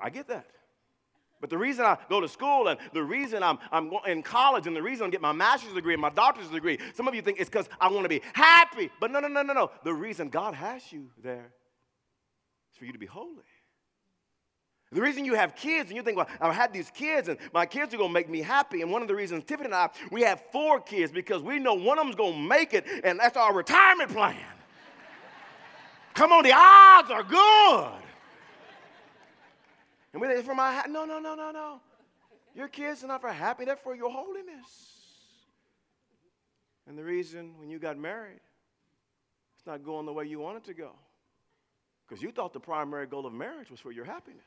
I 0.00 0.10
get 0.10 0.28
that. 0.28 0.46
But 1.42 1.50
the 1.50 1.58
reason 1.58 1.84
I 1.84 1.98
go 2.08 2.20
to 2.20 2.28
school 2.28 2.68
and 2.68 2.78
the 2.92 3.02
reason 3.02 3.42
I'm, 3.42 3.58
I'm 3.72 3.90
in 4.06 4.22
college 4.22 4.68
and 4.68 4.76
the 4.76 4.80
reason 4.80 5.08
I 5.08 5.10
get 5.10 5.20
my 5.20 5.32
master's 5.32 5.74
degree 5.74 5.92
and 5.92 6.00
my 6.00 6.08
doctor's 6.08 6.48
degree, 6.48 6.78
some 6.94 7.08
of 7.08 7.16
you 7.16 7.20
think 7.20 7.40
it's 7.40 7.50
because 7.50 7.68
I 7.80 7.90
want 7.90 8.04
to 8.04 8.08
be 8.08 8.22
happy. 8.32 8.90
But 9.00 9.10
no, 9.10 9.18
no, 9.18 9.26
no, 9.26 9.42
no, 9.42 9.52
no. 9.52 9.72
The 9.82 9.92
reason 9.92 10.28
God 10.28 10.54
has 10.54 10.92
you 10.92 11.10
there 11.20 11.52
is 12.70 12.78
for 12.78 12.84
you 12.84 12.92
to 12.92 12.98
be 12.98 13.06
holy. 13.06 13.42
The 14.92 15.00
reason 15.00 15.24
you 15.24 15.34
have 15.34 15.56
kids 15.56 15.88
and 15.88 15.96
you 15.96 16.04
think, 16.04 16.16
well, 16.16 16.28
I've 16.40 16.54
had 16.54 16.72
these 16.72 16.92
kids 16.92 17.26
and 17.26 17.38
my 17.52 17.66
kids 17.66 17.92
are 17.92 17.96
gonna 17.96 18.12
make 18.12 18.30
me 18.30 18.40
happy. 18.40 18.82
And 18.82 18.92
one 18.92 19.02
of 19.02 19.08
the 19.08 19.14
reasons 19.16 19.42
Tiffany 19.42 19.66
and 19.66 19.74
I, 19.74 19.90
we 20.12 20.22
have 20.22 20.40
four 20.52 20.80
kids 20.80 21.10
because 21.10 21.42
we 21.42 21.58
know 21.58 21.74
one 21.74 21.98
of 21.98 22.04
them's 22.04 22.14
gonna 22.14 22.38
make 22.38 22.72
it 22.72 22.86
and 23.02 23.18
that's 23.18 23.36
our 23.36 23.52
retirement 23.52 24.10
plan. 24.12 24.36
Come 26.14 26.30
on, 26.30 26.44
the 26.44 26.52
odds 26.54 27.10
are 27.10 27.24
good. 27.24 28.01
And 30.12 30.20
we 30.20 30.28
think, 30.28 30.44
for 30.44 30.54
my, 30.54 30.84
no, 30.88 31.04
no, 31.04 31.18
no, 31.18 31.34
no, 31.34 31.50
no. 31.50 31.80
Your 32.54 32.68
kids 32.68 33.02
are 33.02 33.06
not 33.06 33.20
for 33.20 33.30
happy, 33.30 33.64
they're 33.64 33.76
for 33.76 33.94
your 33.94 34.10
holiness. 34.10 34.92
And 36.86 36.98
the 36.98 37.04
reason 37.04 37.58
when 37.58 37.70
you 37.70 37.78
got 37.78 37.96
married, 37.96 38.40
it's 39.56 39.66
not 39.66 39.84
going 39.84 40.06
the 40.06 40.12
way 40.12 40.26
you 40.26 40.40
want 40.40 40.58
it 40.58 40.64
to 40.64 40.74
go. 40.74 40.90
Because 42.06 42.22
you 42.22 42.30
thought 42.30 42.52
the 42.52 42.60
primary 42.60 43.06
goal 43.06 43.24
of 43.26 43.32
marriage 43.32 43.70
was 43.70 43.80
for 43.80 43.92
your 43.92 44.04
happiness. 44.04 44.42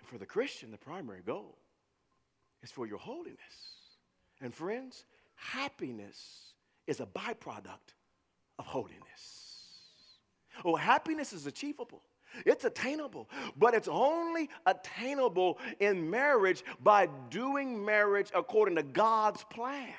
And 0.00 0.08
for 0.08 0.18
the 0.18 0.26
Christian, 0.26 0.70
the 0.70 0.78
primary 0.78 1.20
goal 1.24 1.56
is 2.62 2.70
for 2.70 2.86
your 2.86 2.98
holiness. 2.98 3.38
And 4.40 4.52
friends, 4.52 5.04
happiness 5.36 6.54
is 6.86 7.00
a 7.00 7.06
byproduct 7.06 7.94
of 8.58 8.66
holiness. 8.66 9.46
Oh, 10.64 10.74
happiness 10.74 11.32
is 11.32 11.46
achievable. 11.46 12.02
It's 12.44 12.64
attainable, 12.64 13.28
but 13.56 13.74
it's 13.74 13.88
only 13.88 14.50
attainable 14.66 15.58
in 15.80 16.08
marriage 16.10 16.64
by 16.82 17.08
doing 17.30 17.84
marriage 17.84 18.30
according 18.34 18.76
to 18.76 18.82
God's 18.82 19.44
plan. 19.44 19.94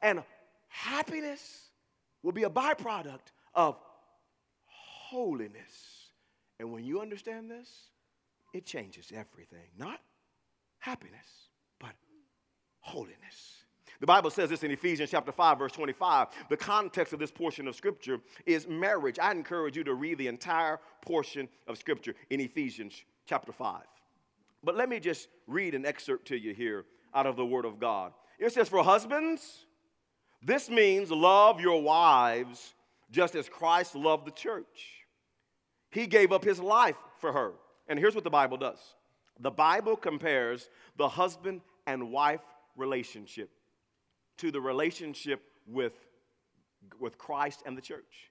And 0.00 0.22
happiness 0.68 1.70
will 2.22 2.32
be 2.32 2.44
a 2.44 2.50
byproduct 2.50 3.32
of 3.54 3.76
holiness. 4.66 6.10
And 6.58 6.72
when 6.72 6.84
you 6.84 7.00
understand 7.00 7.50
this, 7.50 7.68
it 8.52 8.64
changes 8.64 9.12
everything. 9.14 9.66
Not 9.78 10.00
happiness, 10.78 11.48
but 11.80 11.92
holiness. 12.80 13.63
The 14.00 14.06
Bible 14.06 14.30
says 14.30 14.50
this 14.50 14.64
in 14.64 14.70
Ephesians 14.70 15.10
chapter 15.10 15.32
5, 15.32 15.58
verse 15.58 15.72
25. 15.72 16.28
The 16.48 16.56
context 16.56 17.12
of 17.12 17.18
this 17.18 17.30
portion 17.30 17.68
of 17.68 17.76
scripture 17.76 18.20
is 18.44 18.66
marriage. 18.66 19.18
I 19.18 19.30
encourage 19.30 19.76
you 19.76 19.84
to 19.84 19.94
read 19.94 20.18
the 20.18 20.26
entire 20.26 20.80
portion 21.00 21.48
of 21.66 21.78
scripture 21.78 22.14
in 22.30 22.40
Ephesians 22.40 23.04
chapter 23.26 23.52
5. 23.52 23.82
But 24.62 24.76
let 24.76 24.88
me 24.88 24.98
just 24.98 25.28
read 25.46 25.74
an 25.74 25.86
excerpt 25.86 26.26
to 26.28 26.36
you 26.36 26.54
here 26.54 26.86
out 27.14 27.26
of 27.26 27.36
the 27.36 27.46
Word 27.46 27.64
of 27.64 27.78
God. 27.78 28.12
It 28.38 28.52
says, 28.52 28.68
For 28.68 28.82
husbands, 28.82 29.66
this 30.42 30.68
means 30.68 31.10
love 31.10 31.60
your 31.60 31.80
wives 31.80 32.74
just 33.10 33.34
as 33.34 33.48
Christ 33.48 33.94
loved 33.94 34.26
the 34.26 34.32
church. 34.32 35.04
He 35.90 36.06
gave 36.06 36.32
up 36.32 36.44
his 36.44 36.58
life 36.58 36.96
for 37.18 37.32
her. 37.32 37.52
And 37.88 37.98
here's 37.98 38.14
what 38.14 38.24
the 38.24 38.30
Bible 38.30 38.56
does 38.56 38.78
the 39.38 39.50
Bible 39.50 39.96
compares 39.96 40.68
the 40.96 41.08
husband 41.08 41.60
and 41.86 42.10
wife 42.10 42.40
relationship 42.76 43.50
to 44.38 44.50
the 44.50 44.60
relationship 44.60 45.42
with, 45.66 45.92
with 47.00 47.18
Christ 47.18 47.62
and 47.66 47.76
the 47.76 47.82
church. 47.82 48.30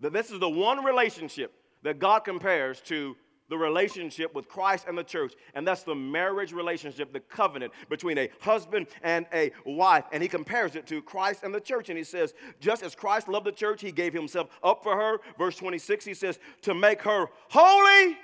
That 0.00 0.12
this 0.12 0.30
is 0.30 0.38
the 0.38 0.48
one 0.48 0.84
relationship 0.84 1.52
that 1.82 1.98
God 1.98 2.20
compares 2.20 2.80
to 2.82 3.16
the 3.48 3.56
relationship 3.56 4.34
with 4.34 4.48
Christ 4.48 4.86
and 4.88 4.98
the 4.98 5.04
church, 5.04 5.34
and 5.54 5.66
that's 5.66 5.84
the 5.84 5.94
marriage 5.94 6.52
relationship, 6.52 7.12
the 7.12 7.20
covenant 7.20 7.72
between 7.88 8.18
a 8.18 8.28
husband 8.40 8.88
and 9.02 9.26
a 9.32 9.52
wife. 9.64 10.04
And 10.12 10.22
he 10.22 10.28
compares 10.28 10.74
it 10.74 10.86
to 10.88 11.00
Christ 11.00 11.44
and 11.44 11.54
the 11.54 11.60
church, 11.60 11.88
and 11.88 11.96
he 11.96 12.04
says, 12.04 12.34
just 12.60 12.82
as 12.82 12.94
Christ 12.94 13.28
loved 13.28 13.46
the 13.46 13.52
church, 13.52 13.80
he 13.80 13.92
gave 13.92 14.12
himself 14.12 14.48
up 14.62 14.82
for 14.82 14.96
her. 14.96 15.18
Verse 15.38 15.56
26, 15.56 16.04
he 16.04 16.14
says, 16.14 16.38
to 16.62 16.74
make 16.74 17.02
her 17.02 17.26
holy. 17.48 18.16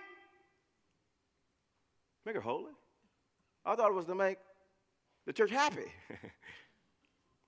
Make 2.26 2.34
her 2.34 2.40
holy? 2.40 2.72
I 3.64 3.76
thought 3.76 3.90
it 3.90 3.94
was 3.94 4.06
to 4.06 4.14
make 4.14 4.38
the 5.26 5.32
church 5.32 5.50
happy. 5.50 5.86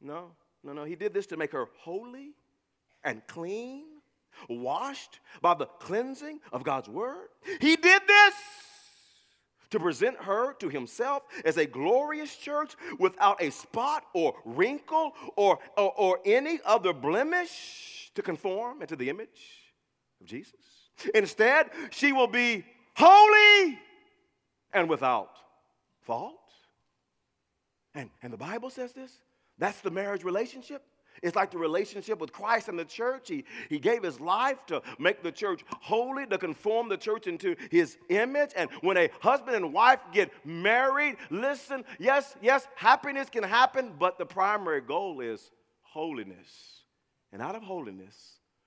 No, 0.04 0.32
no, 0.62 0.74
no. 0.74 0.84
He 0.84 0.94
did 0.94 1.14
this 1.14 1.26
to 1.28 1.36
make 1.36 1.52
her 1.52 1.66
holy 1.78 2.34
and 3.02 3.26
clean, 3.26 3.84
washed 4.48 5.18
by 5.40 5.54
the 5.54 5.66
cleansing 5.66 6.40
of 6.52 6.62
God's 6.62 6.88
word. 6.88 7.28
He 7.60 7.74
did 7.76 8.02
this 8.06 8.34
to 9.70 9.80
present 9.80 10.16
her 10.18 10.52
to 10.54 10.68
himself 10.68 11.22
as 11.44 11.56
a 11.56 11.66
glorious 11.66 12.36
church 12.36 12.74
without 12.98 13.42
a 13.42 13.50
spot 13.50 14.04
or 14.12 14.34
wrinkle 14.44 15.12
or, 15.36 15.58
or, 15.76 15.92
or 15.96 16.20
any 16.24 16.60
other 16.64 16.92
blemish 16.92 18.12
to 18.14 18.22
conform 18.22 18.82
into 18.82 18.96
the 18.96 19.08
image 19.08 19.72
of 20.20 20.26
Jesus. 20.26 20.52
Instead, 21.14 21.70
she 21.90 22.12
will 22.12 22.28
be 22.28 22.64
holy 22.94 23.78
and 24.72 24.88
without 24.88 25.30
fault. 26.02 26.36
And, 27.94 28.10
and 28.22 28.32
the 28.32 28.36
Bible 28.36 28.70
says 28.70 28.92
this 28.92 29.18
that's 29.58 29.80
the 29.80 29.90
marriage 29.90 30.24
relationship. 30.24 30.82
It's 31.22 31.36
like 31.36 31.50
the 31.50 31.58
relationship 31.58 32.18
with 32.18 32.32
Christ 32.32 32.68
and 32.68 32.78
the 32.78 32.84
church. 32.84 33.28
He, 33.28 33.44
he 33.68 33.78
gave 33.78 34.02
his 34.02 34.20
life 34.20 34.66
to 34.66 34.82
make 34.98 35.22
the 35.22 35.30
church 35.30 35.64
holy, 35.80 36.26
to 36.26 36.38
conform 36.38 36.88
the 36.88 36.96
church 36.96 37.26
into 37.26 37.54
his 37.70 37.96
image. 38.08 38.50
And 38.56 38.68
when 38.80 38.96
a 38.96 39.08
husband 39.20 39.56
and 39.56 39.72
wife 39.72 40.00
get 40.12 40.32
married, 40.44 41.16
listen, 41.30 41.84
yes, 41.98 42.34
yes, 42.42 42.66
happiness 42.74 43.30
can 43.30 43.44
happen, 43.44 43.94
but 43.98 44.18
the 44.18 44.26
primary 44.26 44.80
goal 44.80 45.20
is 45.20 45.50
holiness. 45.82 46.82
And 47.32 47.40
out 47.40 47.54
of 47.54 47.62
holiness 47.62 48.16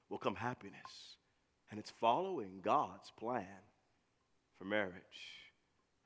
will 0.10 0.18
come 0.18 0.36
happiness. 0.36 1.18
And 1.70 1.80
it's 1.80 1.92
following 2.00 2.60
God's 2.62 3.12
plan 3.20 3.46
for 4.58 4.66
marriage. 4.66 4.94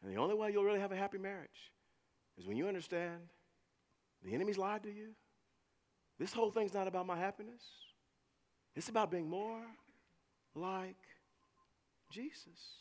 And 0.02 0.12
the 0.12 0.20
only 0.20 0.36
way 0.36 0.52
you'll 0.52 0.64
really 0.64 0.80
have 0.80 0.92
a 0.92 0.96
happy 0.96 1.20
marriage 1.20 1.72
is 2.38 2.48
when 2.48 2.58
you 2.58 2.68
understand 2.68 3.22
the 4.24 4.34
enemy's 4.34 4.58
lied 4.58 4.84
to 4.84 4.90
you. 4.90 5.10
This 6.20 6.34
whole 6.34 6.52
thing's 6.52 6.74
not 6.74 6.88
about 6.88 7.08
my 7.08 7.18
happiness. 7.18 7.64
It's 8.76 8.90
about 8.90 9.12
being 9.12 9.30
more 9.30 9.62
like 10.56 10.96
Jesus. 12.12 12.78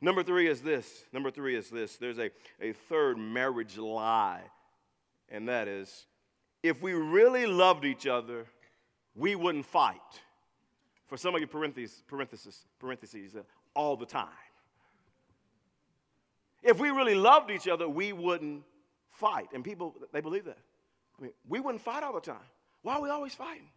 Number 0.00 0.22
three 0.22 0.48
is 0.48 0.60
this. 0.60 1.04
Number 1.12 1.30
three 1.30 1.54
is 1.54 1.70
this. 1.70 1.96
There's 1.96 2.18
a, 2.18 2.30
a 2.60 2.72
third 2.72 3.18
marriage 3.18 3.78
lie, 3.78 4.42
and 5.28 5.48
that 5.48 5.68
is 5.68 6.06
if 6.62 6.80
we 6.80 6.92
really 6.92 7.46
loved 7.46 7.84
each 7.84 8.06
other, 8.06 8.46
we 9.14 9.34
wouldn't 9.34 9.66
fight. 9.66 9.96
For 11.06 11.16
some 11.16 11.34
of 11.34 11.40
you, 11.40 11.46
parentheses, 11.46 12.02
parentheses, 12.06 12.64
parentheses, 12.78 13.36
uh, 13.36 13.42
all 13.74 13.96
the 13.96 14.06
time. 14.06 14.28
If 16.62 16.78
we 16.78 16.90
really 16.90 17.14
loved 17.14 17.50
each 17.50 17.68
other, 17.68 17.88
we 17.88 18.12
wouldn't 18.12 18.62
fight. 19.10 19.48
And 19.52 19.64
people, 19.64 19.94
they 20.12 20.20
believe 20.20 20.44
that. 20.44 20.58
I 21.18 21.22
mean, 21.22 21.32
we 21.48 21.60
wouldn't 21.60 21.82
fight 21.82 22.02
all 22.02 22.12
the 22.12 22.20
time. 22.20 22.36
Why 22.82 22.96
are 22.96 23.02
we 23.02 23.10
always 23.10 23.34
fighting? 23.34 23.68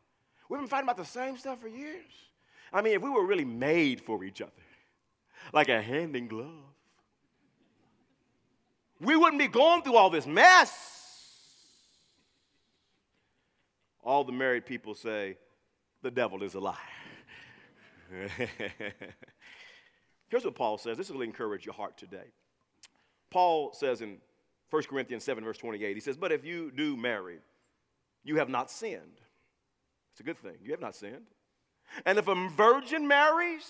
We've 0.49 0.59
been 0.59 0.69
fighting 0.69 0.85
about 0.85 0.97
the 0.97 1.05
same 1.05 1.37
stuff 1.37 1.61
for 1.61 1.67
years. 1.67 2.11
I 2.71 2.81
mean, 2.81 2.93
if 2.93 3.01
we 3.01 3.09
were 3.09 3.25
really 3.25 3.45
made 3.45 4.01
for 4.01 4.23
each 4.23 4.41
other, 4.41 4.51
like 5.53 5.69
a 5.69 5.81
hand 5.81 6.15
in 6.15 6.27
glove, 6.27 6.49
we 8.99 9.15
wouldn't 9.15 9.39
be 9.39 9.47
going 9.47 9.81
through 9.81 9.95
all 9.95 10.09
this 10.09 10.25
mess. 10.25 10.91
All 14.03 14.23
the 14.23 14.31
married 14.31 14.65
people 14.65 14.93
say, 14.93 15.37
the 16.01 16.11
devil 16.11 16.43
is 16.43 16.53
a 16.53 16.59
liar. 16.59 16.75
Here's 20.27 20.45
what 20.45 20.55
Paul 20.55 20.77
says. 20.77 20.97
This 20.97 21.09
will 21.09 21.21
encourage 21.21 21.65
your 21.65 21.73
heart 21.73 21.97
today. 21.97 22.31
Paul 23.31 23.73
says 23.73 24.01
in 24.01 24.17
1 24.69 24.83
Corinthians 24.83 25.23
7, 25.23 25.43
verse 25.43 25.57
28, 25.57 25.95
he 25.95 25.99
says, 25.99 26.17
But 26.17 26.31
if 26.31 26.43
you 26.45 26.71
do 26.71 26.97
marry, 26.97 27.39
you 28.23 28.37
have 28.37 28.49
not 28.49 28.71
sinned. 28.71 29.21
It's 30.11 30.19
a 30.19 30.23
good 30.23 30.37
thing. 30.37 30.57
You 30.63 30.71
have 30.71 30.81
not 30.81 30.95
sinned. 30.95 31.27
And 32.05 32.17
if 32.17 32.27
a 32.27 32.49
virgin 32.55 33.07
marries, 33.07 33.65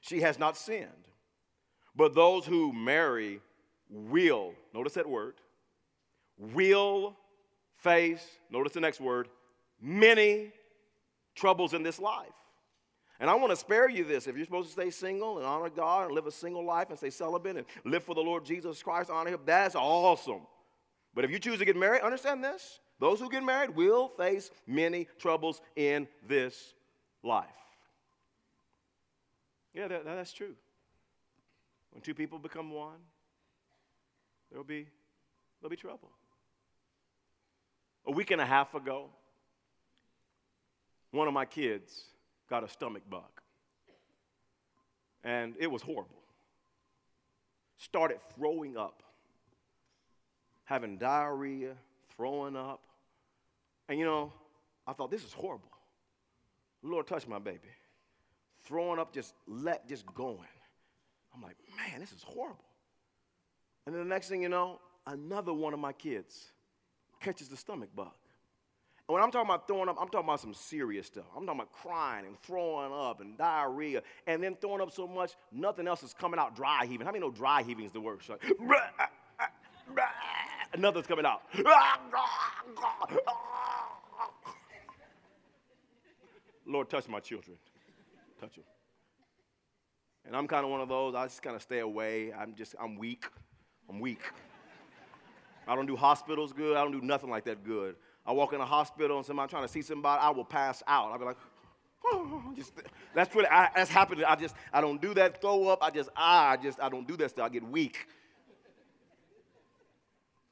she 0.00 0.20
has 0.20 0.38
not 0.38 0.56
sinned. 0.56 0.88
But 1.96 2.14
those 2.14 2.44
who 2.44 2.72
marry 2.72 3.40
will, 3.88 4.52
notice 4.74 4.94
that 4.94 5.08
word, 5.08 5.34
will 6.38 7.16
face, 7.76 8.24
notice 8.50 8.72
the 8.72 8.80
next 8.80 9.00
word, 9.00 9.28
many 9.80 10.52
troubles 11.34 11.74
in 11.74 11.82
this 11.82 11.98
life. 11.98 12.28
And 13.20 13.30
I 13.30 13.34
want 13.34 13.50
to 13.50 13.56
spare 13.56 13.88
you 13.88 14.04
this. 14.04 14.26
If 14.26 14.36
you're 14.36 14.44
supposed 14.44 14.68
to 14.68 14.72
stay 14.72 14.90
single 14.90 15.38
and 15.38 15.46
honor 15.46 15.70
God 15.70 16.06
and 16.06 16.14
live 16.14 16.26
a 16.26 16.32
single 16.32 16.64
life 16.64 16.90
and 16.90 16.98
stay 16.98 17.10
celibate 17.10 17.56
and 17.56 17.66
live 17.84 18.02
for 18.02 18.14
the 18.14 18.20
Lord 18.20 18.44
Jesus 18.44 18.82
Christ, 18.82 19.10
honor 19.10 19.30
Him, 19.30 19.40
that's 19.44 19.74
awesome. 19.76 20.40
But 21.14 21.24
if 21.24 21.30
you 21.30 21.38
choose 21.38 21.58
to 21.60 21.64
get 21.64 21.76
married, 21.76 22.02
understand 22.02 22.42
this. 22.42 22.80
Those 22.98 23.20
who 23.20 23.30
get 23.30 23.44
married 23.44 23.70
will 23.70 24.08
face 24.08 24.50
many 24.66 25.06
troubles 25.18 25.60
in 25.76 26.08
this 26.26 26.74
life. 27.22 27.46
Yeah, 29.74 29.88
that, 29.88 30.04
that's 30.04 30.32
true. 30.32 30.54
When 31.90 32.02
two 32.02 32.14
people 32.14 32.38
become 32.38 32.70
one, 32.72 32.98
there'll 34.50 34.64
be, 34.64 34.86
there'll 35.60 35.70
be 35.70 35.76
trouble. 35.76 36.10
A 38.06 38.12
week 38.12 38.32
and 38.32 38.40
a 38.40 38.46
half 38.46 38.74
ago, 38.74 39.08
one 41.10 41.28
of 41.28 41.34
my 41.34 41.44
kids 41.44 42.04
got 42.48 42.64
a 42.64 42.68
stomach 42.68 43.02
bug. 43.08 43.22
And 45.22 45.54
it 45.58 45.70
was 45.70 45.82
horrible. 45.82 46.22
started 47.78 48.18
throwing 48.36 48.76
up, 48.76 49.02
having 50.64 50.96
diarrhea, 50.98 51.74
throwing 52.16 52.56
up. 52.56 52.82
And 53.88 53.98
you 53.98 54.04
know, 54.04 54.32
I 54.86 54.92
thought, 54.92 55.10
this 55.10 55.24
is 55.24 55.32
horrible. 55.32 55.70
Lord, 56.82 57.06
touch 57.06 57.26
my 57.26 57.38
baby. 57.38 57.70
Throwing 58.64 58.98
up, 58.98 59.12
just 59.12 59.34
let, 59.46 59.88
just 59.88 60.06
going. 60.14 60.38
I'm 61.34 61.42
like, 61.42 61.56
man, 61.76 62.00
this 62.00 62.12
is 62.12 62.22
horrible. 62.22 62.64
And 63.86 63.94
then 63.94 64.02
the 64.02 64.08
next 64.08 64.28
thing 64.28 64.42
you 64.42 64.48
know, 64.48 64.80
another 65.06 65.52
one 65.52 65.74
of 65.74 65.80
my 65.80 65.92
kids 65.92 66.52
catches 67.20 67.48
the 67.48 67.56
stomach 67.56 67.90
bug. 67.94 68.12
And 69.06 69.12
when 69.12 69.22
I'm 69.22 69.30
talking 69.30 69.50
about 69.50 69.68
throwing 69.68 69.90
up, 69.90 69.98
I'm 70.00 70.08
talking 70.08 70.26
about 70.26 70.40
some 70.40 70.54
serious 70.54 71.08
stuff. 71.08 71.26
I'm 71.36 71.44
talking 71.44 71.60
about 71.60 71.72
crying 71.72 72.24
and 72.24 72.40
throwing 72.40 72.90
up 72.90 73.20
and 73.20 73.36
diarrhea, 73.36 74.00
and 74.26 74.42
then 74.42 74.56
throwing 74.58 74.80
up 74.80 74.90
so 74.92 75.06
much, 75.06 75.32
nothing 75.52 75.86
else 75.86 76.02
is 76.02 76.14
coming 76.14 76.40
out 76.40 76.56
dry 76.56 76.86
heaving. 76.86 77.04
How 77.04 77.12
many 77.12 77.22
know 77.22 77.30
dry 77.30 77.62
heaving 77.62 77.84
is 77.84 77.92
the 77.92 78.00
worst? 78.00 78.30
Like, 78.30 78.42
nothing's 80.78 81.06
coming 81.06 81.26
out. 81.26 81.42
Lord, 86.66 86.88
touch 86.88 87.06
my 87.06 87.20
children. 87.20 87.58
Touch 88.40 88.54
them. 88.54 88.64
And 90.24 90.34
I'm 90.34 90.48
kind 90.48 90.64
of 90.64 90.70
one 90.70 90.80
of 90.80 90.88
those, 90.88 91.14
I 91.14 91.26
just 91.26 91.42
kind 91.42 91.54
of 91.54 91.60
stay 91.60 91.80
away. 91.80 92.32
I'm 92.32 92.54
just, 92.54 92.74
I'm 92.80 92.96
weak. 92.96 93.26
I'm 93.86 94.00
weak. 94.00 94.22
I 95.68 95.74
don't 95.74 95.84
do 95.84 95.96
hospitals 95.96 96.54
good. 96.54 96.78
I 96.78 96.82
don't 96.82 96.92
do 96.92 97.02
nothing 97.02 97.28
like 97.28 97.44
that 97.44 97.64
good. 97.64 97.96
I 98.26 98.32
walk 98.32 98.52
in 98.52 98.60
a 98.60 98.64
hospital 98.64 99.18
and 99.18 99.26
somebody 99.26 99.50
trying 99.50 99.64
to 99.64 99.68
see 99.68 99.82
somebody, 99.82 100.20
I 100.20 100.30
will 100.30 100.44
pass 100.44 100.82
out. 100.86 101.12
I'll 101.12 101.18
be 101.18 101.24
like, 101.24 101.36
oh, 102.06 102.52
just, 102.56 102.72
that's 103.14 103.34
really, 103.34 103.48
I, 103.48 103.68
that's 103.74 103.90
happened. 103.90 104.24
I 104.24 104.36
just, 104.36 104.54
I 104.72 104.80
don't 104.80 105.00
do 105.00 105.14
that 105.14 105.40
throw 105.40 105.68
up. 105.68 105.80
I 105.82 105.90
just, 105.90 106.08
I 106.16 106.56
just, 106.62 106.80
I 106.80 106.88
don't 106.88 107.06
do 107.06 107.16
that 107.18 107.30
stuff. 107.30 107.46
I 107.46 107.48
get 107.50 107.68
weak. 107.68 108.06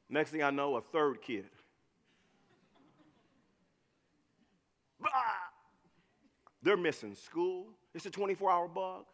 Next 0.08 0.30
thing 0.30 0.42
I 0.42 0.50
know, 0.50 0.76
a 0.76 0.80
third 0.82 1.22
kid. 1.22 1.46
They're 6.62 6.76
missing 6.76 7.14
school. 7.14 7.66
It's 7.94 8.06
a 8.06 8.10
24 8.10 8.50
hour 8.50 8.68
bug 8.68 9.04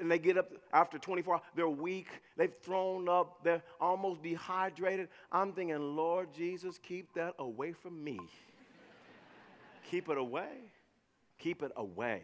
and 0.00 0.10
they 0.10 0.18
get 0.18 0.36
up 0.36 0.50
after 0.72 0.98
24 0.98 1.34
hours, 1.34 1.42
they're 1.54 1.68
weak, 1.68 2.08
they've 2.36 2.54
thrown 2.62 3.08
up, 3.08 3.44
they're 3.44 3.62
almost 3.80 4.22
dehydrated. 4.22 5.08
I'm 5.30 5.52
thinking, 5.52 5.96
Lord 5.96 6.28
Jesus, 6.34 6.78
keep 6.78 7.12
that 7.14 7.34
away 7.38 7.72
from 7.72 8.02
me. 8.02 8.18
keep 9.90 10.08
it 10.08 10.18
away. 10.18 10.72
Keep 11.38 11.62
it 11.62 11.72
away. 11.76 12.22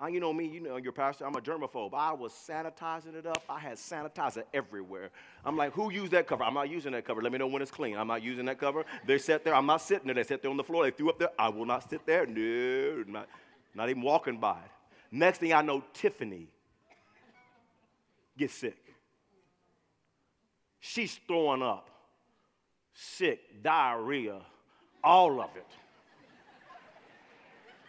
Uh, 0.00 0.08
you 0.08 0.20
know 0.20 0.30
me, 0.30 0.46
you 0.46 0.60
know 0.60 0.76
your 0.76 0.92
pastor, 0.92 1.24
I'm 1.24 1.34
a 1.36 1.40
germaphobe. 1.40 1.94
I 1.94 2.12
was 2.12 2.32
sanitizing 2.32 3.14
it 3.14 3.24
up. 3.24 3.42
I 3.48 3.58
had 3.58 3.78
sanitizer 3.78 4.42
everywhere. 4.52 5.10
I'm 5.42 5.56
like, 5.56 5.72
who 5.72 5.90
used 5.90 6.12
that 6.12 6.26
cover? 6.26 6.44
I'm 6.44 6.52
not 6.52 6.68
using 6.68 6.92
that 6.92 7.06
cover. 7.06 7.22
Let 7.22 7.32
me 7.32 7.38
know 7.38 7.46
when 7.46 7.62
it's 7.62 7.70
clean. 7.70 7.96
I'm 7.96 8.08
not 8.08 8.22
using 8.22 8.44
that 8.44 8.60
cover. 8.60 8.84
They 9.06 9.16
sat 9.16 9.42
there. 9.42 9.54
I'm 9.54 9.64
not 9.64 9.80
sitting 9.80 10.06
there. 10.06 10.14
They 10.14 10.24
sat 10.24 10.42
there 10.42 10.50
on 10.50 10.58
the 10.58 10.64
floor. 10.64 10.84
They 10.84 10.90
threw 10.90 11.08
up 11.08 11.18
there. 11.18 11.30
I 11.38 11.48
will 11.48 11.64
not 11.64 11.88
sit 11.88 12.04
there. 12.04 12.26
No, 12.26 13.04
not, 13.06 13.28
not 13.74 13.88
even 13.88 14.02
walking 14.02 14.38
by 14.38 14.58
it. 14.58 14.70
Next 15.10 15.38
thing 15.38 15.54
I 15.54 15.62
know, 15.62 15.82
Tiffany 15.94 16.48
get 18.36 18.50
sick. 18.50 18.76
She's 20.80 21.18
throwing 21.26 21.62
up, 21.62 21.90
sick, 22.94 23.62
diarrhea, 23.62 24.40
all 25.02 25.40
of 25.40 25.50
it. 25.56 25.66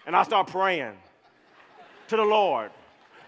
And 0.05 0.15
I 0.15 0.23
start 0.23 0.47
praying 0.47 0.93
to 2.07 2.15
the 2.15 2.23
Lord. 2.23 2.71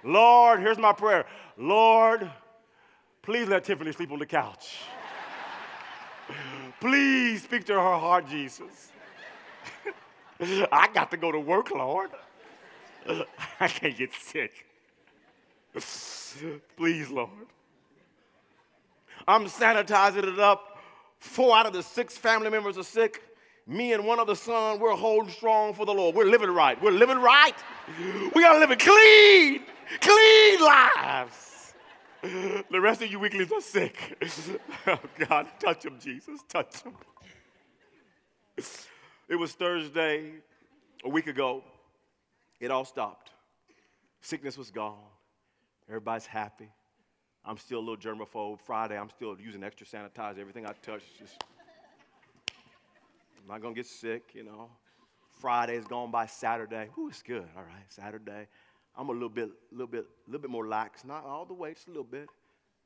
Lord, 0.04 0.62
here's 0.62 0.78
my 0.78 0.94
prayer. 0.94 1.26
Lord, 1.58 2.30
please 3.22 3.48
let 3.50 3.66
Tiffany 3.66 3.92
sleep 3.92 4.12
on 4.12 4.20
the 4.20 4.26
couch. 4.26 4.78
please 6.80 7.44
speak 7.44 7.66
to 7.66 7.74
her 7.74 7.80
heart, 7.80 8.28
Jesus. 8.30 8.92
I 10.72 10.88
got 10.94 11.12
to 11.12 11.18
go 11.18 11.32
to 11.32 11.40
work, 11.40 11.70
Lord. 11.72 12.12
I 13.60 13.68
can't 13.68 13.98
get 13.98 14.14
sick. 14.14 14.69
Please, 16.78 17.10
Lord. 17.10 17.30
I'm 19.28 19.46
sanitizing 19.46 20.24
it 20.24 20.40
up. 20.40 20.80
Four 21.20 21.56
out 21.56 21.66
of 21.66 21.74
the 21.74 21.84
six 21.84 22.18
family 22.18 22.50
members 22.50 22.78
are 22.78 22.84
sick. 22.84 23.22
Me 23.68 23.94
and 23.94 24.04
one 24.06 24.20
other 24.20 24.34
son, 24.34 24.80
we're 24.80 24.96
holding 24.96 25.32
strong 25.32 25.74
for 25.74 25.86
the 25.86 25.94
Lord. 25.94 26.16
We're 26.16 26.26
living 26.26 26.50
right. 26.50 26.82
We're 26.82 26.92
living 26.92 27.20
right. 27.20 27.54
We 28.34 28.44
are 28.44 28.60
living 28.60 28.80
clean, 28.80 29.62
clean 30.02 30.62
lives. 30.62 31.74
The 32.24 32.82
rest 32.82 33.02
of 33.02 33.12
you 33.12 33.20
weaklings 33.20 33.52
are 33.52 33.62
sick. 33.62 34.18
Oh, 34.88 34.98
God, 35.28 35.48
touch 35.60 35.84
them, 35.84 36.00
Jesus. 36.00 36.42
Touch 36.50 36.84
them. 36.84 36.96
It 39.28 39.36
was 39.36 39.52
Thursday, 39.52 40.32
a 41.06 41.10
week 41.10 41.28
ago. 41.28 41.64
It 42.60 42.72
all 42.72 42.86
stopped. 42.86 43.30
Sickness 44.22 44.58
was 44.58 44.72
gone. 44.72 44.98
Everybody's 45.90 46.28
happy. 46.28 46.70
I'm 47.44 47.58
still 47.58 47.80
a 47.80 47.82
little 47.82 47.98
germaphobe. 47.98 48.60
Friday, 48.60 48.98
I'm 48.98 49.10
still 49.10 49.36
using 49.40 49.64
extra 49.64 49.88
sanitizer. 49.88 50.38
Everything 50.38 50.68
I 50.68 50.74
touch 50.84 51.02
just. 51.18 51.44
I'm 53.42 53.48
not 53.48 53.62
gonna 53.62 53.74
get 53.74 53.88
sick, 53.88 54.36
you 54.36 54.44
know. 54.44 54.70
Friday's 55.40 55.86
gone 55.86 56.12
by 56.12 56.28
Saturday. 56.28 56.90
Ooh, 56.98 57.10
it's 57.10 57.24
good. 57.24 57.46
All 57.58 57.64
right, 57.64 57.86
Saturday. 57.88 58.48
I'm 58.96 59.10
a 59.10 59.14
little 59.14 59.30
bit, 59.30 59.50
little 59.72 59.88
bit, 59.88 60.06
little 60.28 60.42
bit 60.42 60.52
more 60.52 60.68
lax. 60.68 61.04
Not 61.04 61.26
all 61.26 61.46
the 61.46 61.54
way, 61.54 61.74
just 61.74 61.88
a 61.88 61.92
little 61.92 62.04
bit. 62.04 62.28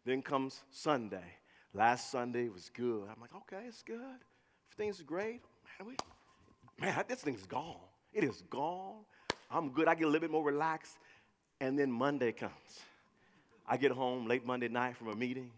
Then 0.06 0.22
comes 0.22 0.64
Sunday. 0.72 1.38
Last 1.74 2.10
Sunday 2.12 2.48
was 2.48 2.70
good. 2.74 3.04
I'm 3.10 3.20
like, 3.20 3.36
okay, 3.36 3.66
it's 3.68 3.82
good. 3.82 3.98
Everything's 4.72 5.02
great. 5.02 5.42
Man, 5.80 5.88
we, 5.88 5.96
man, 6.80 7.04
this 7.08 7.22
thing's 7.22 7.46
gone. 7.46 7.76
It 8.14 8.24
is 8.24 8.44
gone. 8.50 9.00
I'm 9.50 9.72
good. 9.72 9.88
I 9.88 9.96
get 9.96 10.04
a 10.04 10.08
little 10.08 10.22
bit 10.22 10.32
more 10.32 10.44
relaxed. 10.44 10.98
And 11.60 11.78
then 11.78 11.92
Monday 11.92 12.32
comes. 12.32 12.52
I 13.68 13.78
get 13.78 13.92
home 13.92 14.28
late 14.28 14.46
Monday 14.46 14.68
night 14.68 14.98
from 14.98 15.08
a 15.08 15.16
meeting. 15.16 15.52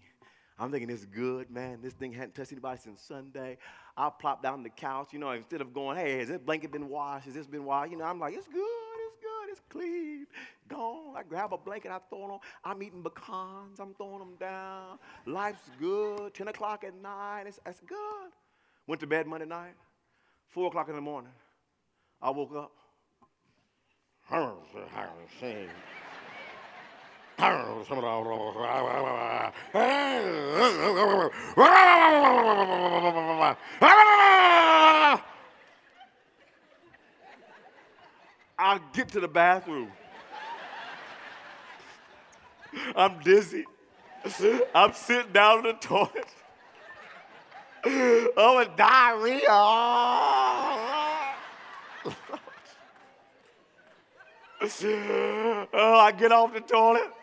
I'm 0.58 0.72
thinking 0.72 0.90
it's 0.90 1.06
good, 1.06 1.50
man. 1.52 1.80
This 1.82 1.94
thing 1.94 2.14
hadn't 2.14 2.36
touched 2.36 2.54
anybody 2.54 2.80
since 2.82 3.02
Sunday. 3.02 3.58
I 3.98 4.10
plop 4.10 4.42
down 4.42 4.54
on 4.54 4.64
the 4.64 4.70
couch, 4.70 5.10
you 5.12 5.20
know, 5.20 5.32
instead 5.32 5.60
of 5.60 5.74
going, 5.74 5.98
hey, 5.98 6.20
has 6.20 6.30
this 6.30 6.38
blanket 6.38 6.72
been 6.72 6.88
washed? 6.88 7.26
Has 7.26 7.34
this 7.34 7.48
been 7.48 7.66
washed? 7.66 7.92
You 7.92 7.98
know, 7.98 8.06
I'm 8.06 8.20
like, 8.20 8.36
it's 8.36 8.48
good, 8.48 8.62
it's 9.08 9.18
good, 9.22 9.50
it's 9.52 9.62
clean. 9.70 10.28
Gone. 10.70 11.16
I 11.18 11.24
grab 11.24 11.52
a 11.52 11.58
blanket, 11.58 11.92
I 11.92 12.00
throw 12.10 12.26
it 12.26 12.32
on. 12.32 12.40
I'm 12.64 12.82
eating 12.82 13.04
pecans, 13.04 13.80
I'm 13.80 13.94
throwing 13.96 14.20
them 14.20 14.36
down. 14.40 14.98
Life's 15.26 15.70
good. 15.80 16.34
10 16.34 16.48
o'clock 16.48 16.86
at 16.86 16.96
night, 17.02 17.44
it's, 17.48 17.60
it's 17.66 17.82
good. 17.82 18.32
Went 18.88 19.02
to 19.02 19.08
bed 19.08 19.28
Monday 19.28 19.48
night, 19.48 19.74
4 20.50 20.68
o'clock 20.68 20.88
in 20.88 20.96
the 20.96 21.02
morning. 21.02 21.32
I 22.22 22.30
woke 22.30 22.56
up. 22.56 22.72
I 38.58 38.80
get 38.94 39.10
to 39.10 39.20
the 39.20 39.28
bathroom. 39.28 39.92
I'm 42.96 43.20
dizzy. 43.20 43.66
I'm 44.74 44.94
sitting 44.94 45.32
down 45.32 45.60
in 45.60 45.64
the 45.66 45.74
toilet. 45.74 46.28
Oh, 47.86 48.58
a 48.58 48.66
diarrhea. 48.76 49.44
oh, 55.74 56.00
I 56.00 56.12
get 56.18 56.32
off 56.32 56.54
the 56.54 56.62
toilet. 56.62 57.15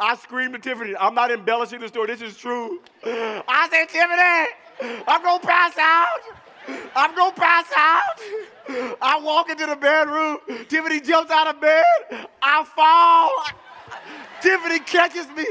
I 0.00 0.16
screamed 0.16 0.54
to 0.54 0.58
Tiffany. 0.60 0.94
I'm 0.96 1.14
not 1.14 1.30
embellishing 1.30 1.80
the 1.80 1.88
story. 1.88 2.06
This 2.08 2.22
is 2.22 2.36
true. 2.36 2.80
I 3.04 3.68
said, 3.70 3.88
Tiffany, 3.88 5.04
I'm 5.08 5.22
going 5.22 5.40
to 5.40 5.46
pass 5.46 5.76
out. 5.78 6.20
I'm 6.94 7.14
going 7.14 7.32
to 7.32 7.40
pass 7.40 7.66
out. 7.76 8.20
I 9.00 9.20
walk 9.22 9.50
into 9.50 9.66
the 9.66 9.76
bedroom. 9.76 10.38
Tiffany 10.68 11.00
jumps 11.00 11.30
out 11.30 11.48
of 11.48 11.60
bed. 11.60 11.84
I 12.42 12.64
fall. 12.64 13.30
Tiffany 14.40 14.80
catches 14.80 15.28
me. 15.36 15.46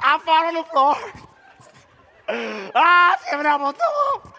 I 0.00 0.18
fall 0.18 0.46
on 0.46 0.54
the 0.54 0.64
floor. 0.64 0.96
Ah, 2.74 3.16
Tiffany, 3.24 3.48
I'm 3.48 3.60
going 3.60 3.72
to 3.72 3.78
throw 3.78 4.14
up. 4.14 4.34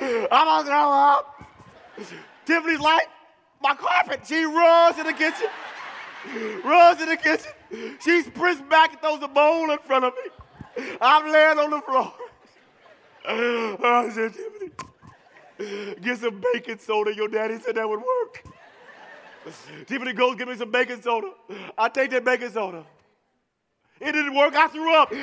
I'm 0.00 0.46
going 0.46 0.64
to 0.64 0.70
throw 0.70 0.92
up. 0.92 1.44
Tiffany's 2.46 2.80
like, 2.80 3.08
my 3.60 3.74
carpet. 3.74 4.20
She 4.26 4.44
runs 4.44 4.98
in 4.98 5.06
the 5.06 5.12
kitchen. 5.12 5.48
runs 6.64 7.00
in 7.00 7.08
the 7.08 7.16
kitchen. 7.16 7.52
She 7.70 8.22
sprints 8.22 8.62
back 8.62 8.92
and 8.92 9.00
throws 9.00 9.22
a 9.22 9.28
bowl 9.28 9.70
in 9.70 9.78
front 9.78 10.04
of 10.04 10.14
me. 10.14 10.30
I'm 11.00 11.30
laying 11.30 11.58
on 11.58 11.70
the 11.70 11.80
floor. 11.80 12.12
I 13.28 14.10
said, 14.10 14.32
get 16.00 16.18
some 16.18 16.42
baking 16.52 16.78
soda. 16.78 17.14
Your 17.14 17.28
daddy 17.28 17.58
said 17.58 17.74
that 17.76 17.88
would 17.88 18.00
work. 18.00 18.44
Tiffany 19.86 20.12
goes, 20.12 20.36
give 20.36 20.48
me 20.48 20.56
some 20.56 20.70
baking 20.70 21.02
soda. 21.02 21.32
I 21.76 21.88
take 21.88 22.10
that 22.10 22.24
baking 22.24 22.50
soda. 22.50 22.84
It 24.00 24.12
didn't 24.12 24.34
work. 24.34 24.54
I 24.54 24.68
threw 24.68 24.94
up. 24.94 25.12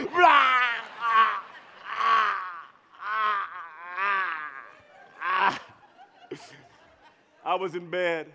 I 7.45 7.53
was 7.53 7.75
in 7.75 7.89
bed 7.89 8.27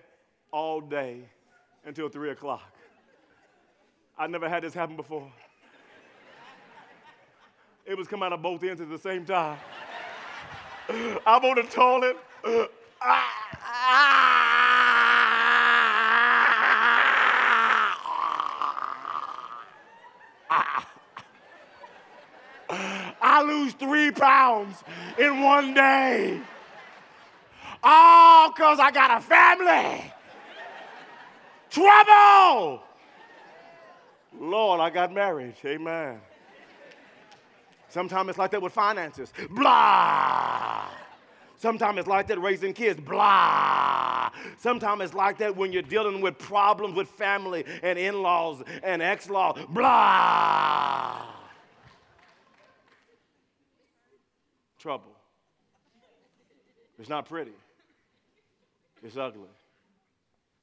all 0.53 0.81
day 0.81 1.29
until 1.85 2.09
three 2.09 2.31
o'clock. 2.31 2.73
I 4.21 4.27
never 4.27 4.51
had 4.51 4.63
this 4.63 4.75
happen 4.75 4.97
before. 4.97 5.33
It 7.87 7.97
was 7.97 8.07
coming 8.07 8.27
out 8.27 8.35
of 8.35 8.43
both 8.43 8.63
ends 8.63 8.83
at 8.83 8.91
the 8.91 8.99
same 8.99 9.25
time. 9.25 9.59
I'm 10.91 11.43
on 11.43 11.57
the 11.57 11.63
toilet. 11.63 12.19
I 23.23 23.43
lose 23.43 23.73
three 23.73 24.11
pounds 24.11 24.85
in 25.19 25.41
one 25.41 25.73
day. 25.73 26.43
All 27.83 28.53
because 28.53 28.79
I 28.79 28.91
got 28.91 29.17
a 29.17 29.21
family. 29.23 30.13
Trouble. 31.71 32.90
Lord, 34.41 34.81
I 34.81 34.89
got 34.89 35.13
married. 35.13 35.55
Amen. 35.67 36.19
Sometimes 37.91 38.31
it's 38.31 38.39
like 38.39 38.51
that 38.53 38.63
with 38.63 38.73
finances. 38.73 39.33
Blah. 39.51 40.89
Sometimes 41.59 41.99
it's 41.99 42.09
like 42.09 42.27
that 42.29 42.41
raising 42.41 42.73
kids. 42.73 42.99
Blah. 42.99 44.31
Sometimes 44.57 45.03
it's 45.03 45.15
like 45.15 45.37
that 45.39 45.55
when 45.55 45.73
you're 45.73 45.83
dealing 45.83 46.23
with 46.23 46.39
problems 46.39 46.97
with 46.97 47.09
family 47.09 47.67
and 47.83 47.99
in 47.99 48.23
laws 48.23 48.63
and 48.83 49.03
ex 49.03 49.29
laws. 49.29 49.59
Blah. 49.69 51.27
Trouble. 54.79 55.13
It's 56.99 57.09
not 57.09 57.27
pretty, 57.27 57.53
it's 59.03 59.17
ugly. 59.17 59.49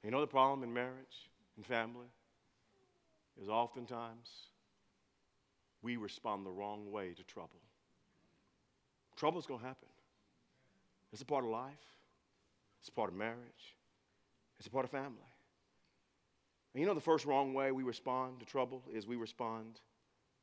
You 0.03 0.11
know 0.11 0.21
the 0.21 0.27
problem 0.27 0.63
in 0.63 0.71
marriage 0.71 1.29
and 1.55 1.65
family 1.65 2.05
is 3.41 3.49
oftentimes 3.49 4.29
we 5.81 5.97
respond 5.97 6.45
the 6.45 6.51
wrong 6.51 6.91
way 6.91 7.13
to 7.13 7.23
trouble. 7.23 7.61
Trouble's 9.15 9.45
going 9.45 9.59
to 9.59 9.65
happen. 9.65 9.87
It's 11.11 11.21
a 11.21 11.25
part 11.25 11.43
of 11.43 11.49
life, 11.49 11.73
it's 12.79 12.89
a 12.89 12.91
part 12.91 13.09
of 13.09 13.15
marriage, 13.15 13.75
it's 14.59 14.67
a 14.67 14.69
part 14.71 14.85
of 14.85 14.91
family. 14.91 15.31
And 16.73 16.81
you 16.81 16.87
know 16.87 16.93
the 16.93 17.01
first 17.01 17.25
wrong 17.25 17.53
way 17.53 17.71
we 17.71 17.83
respond 17.83 18.39
to 18.39 18.45
trouble 18.45 18.83
is 18.93 19.07
we 19.07 19.15
respond 19.15 19.79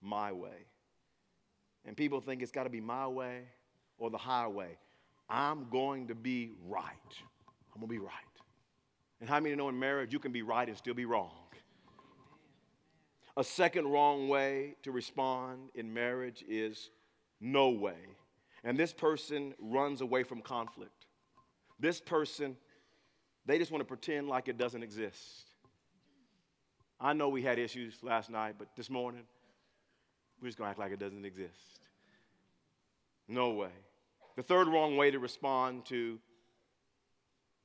my 0.01 0.33
way. 0.33 0.67
And 1.85 1.97
people 1.97 2.21
think 2.21 2.43
it's 2.43 2.51
got 2.51 2.65
to 2.65 2.71
be 2.71 2.81
my 2.81 3.07
way 3.07 3.43
or 3.99 4.11
the 4.11 4.19
highway. 4.19 4.79
I'm 5.29 5.69
going 5.71 6.09
to 6.09 6.15
be 6.15 6.53
right. 6.67 6.89
I'm 7.75 7.81
going 7.81 7.89
to 7.89 7.95
be 7.95 7.99
right. 7.99 8.11
And 9.21 9.29
how 9.29 9.41
many 9.41 9.55
know 9.55 9.69
in 9.69 9.79
marriage 9.79 10.13
you 10.13 10.19
can 10.19 10.33
be 10.33 10.43
right 10.43 10.67
and 10.67 10.77
still 10.77 10.95
be 10.95 11.05
wrong? 11.05 11.31
A 13.37 13.45
second 13.45 13.89
wrong 13.89 14.29
way 14.29 14.77
to 14.83 14.93
respond 14.93 15.71
in 15.75 15.93
marriage 15.93 16.45
is 16.49 16.91
no 17.41 17.71
way. 17.71 17.97
And 18.63 18.79
this 18.79 18.93
person 18.93 19.55
runs 19.59 20.01
away 20.01 20.23
from 20.23 20.41
conflict. 20.41 21.07
This 21.81 22.01
person, 22.01 22.57
they 23.45 23.59
just 23.59 23.73
want 23.73 23.81
to 23.81 23.87
pretend 23.87 24.29
like 24.29 24.49
it 24.49 24.57
doesn't 24.57 24.83
exist. 24.83 25.51
I 27.01 27.13
know 27.13 27.29
we 27.29 27.43
had 27.43 27.59
issues 27.59 27.99
last 28.03 28.31
night, 28.31 28.55
but 28.57 28.69
this 28.77 28.89
morning, 28.89 29.25
we're 30.41 30.49
just 30.49 30.57
going 30.57 30.69
to 30.69 30.71
act 30.71 30.79
like 30.79 30.93
it 30.93 31.01
doesn't 31.01 31.25
exist. 31.25 31.89
No 33.27 33.51
way. 33.51 33.73
The 34.37 34.43
third 34.43 34.69
wrong 34.69 34.97
way 34.97 35.11
to 35.11 35.19
respond 35.19 35.87
to, 35.87 36.19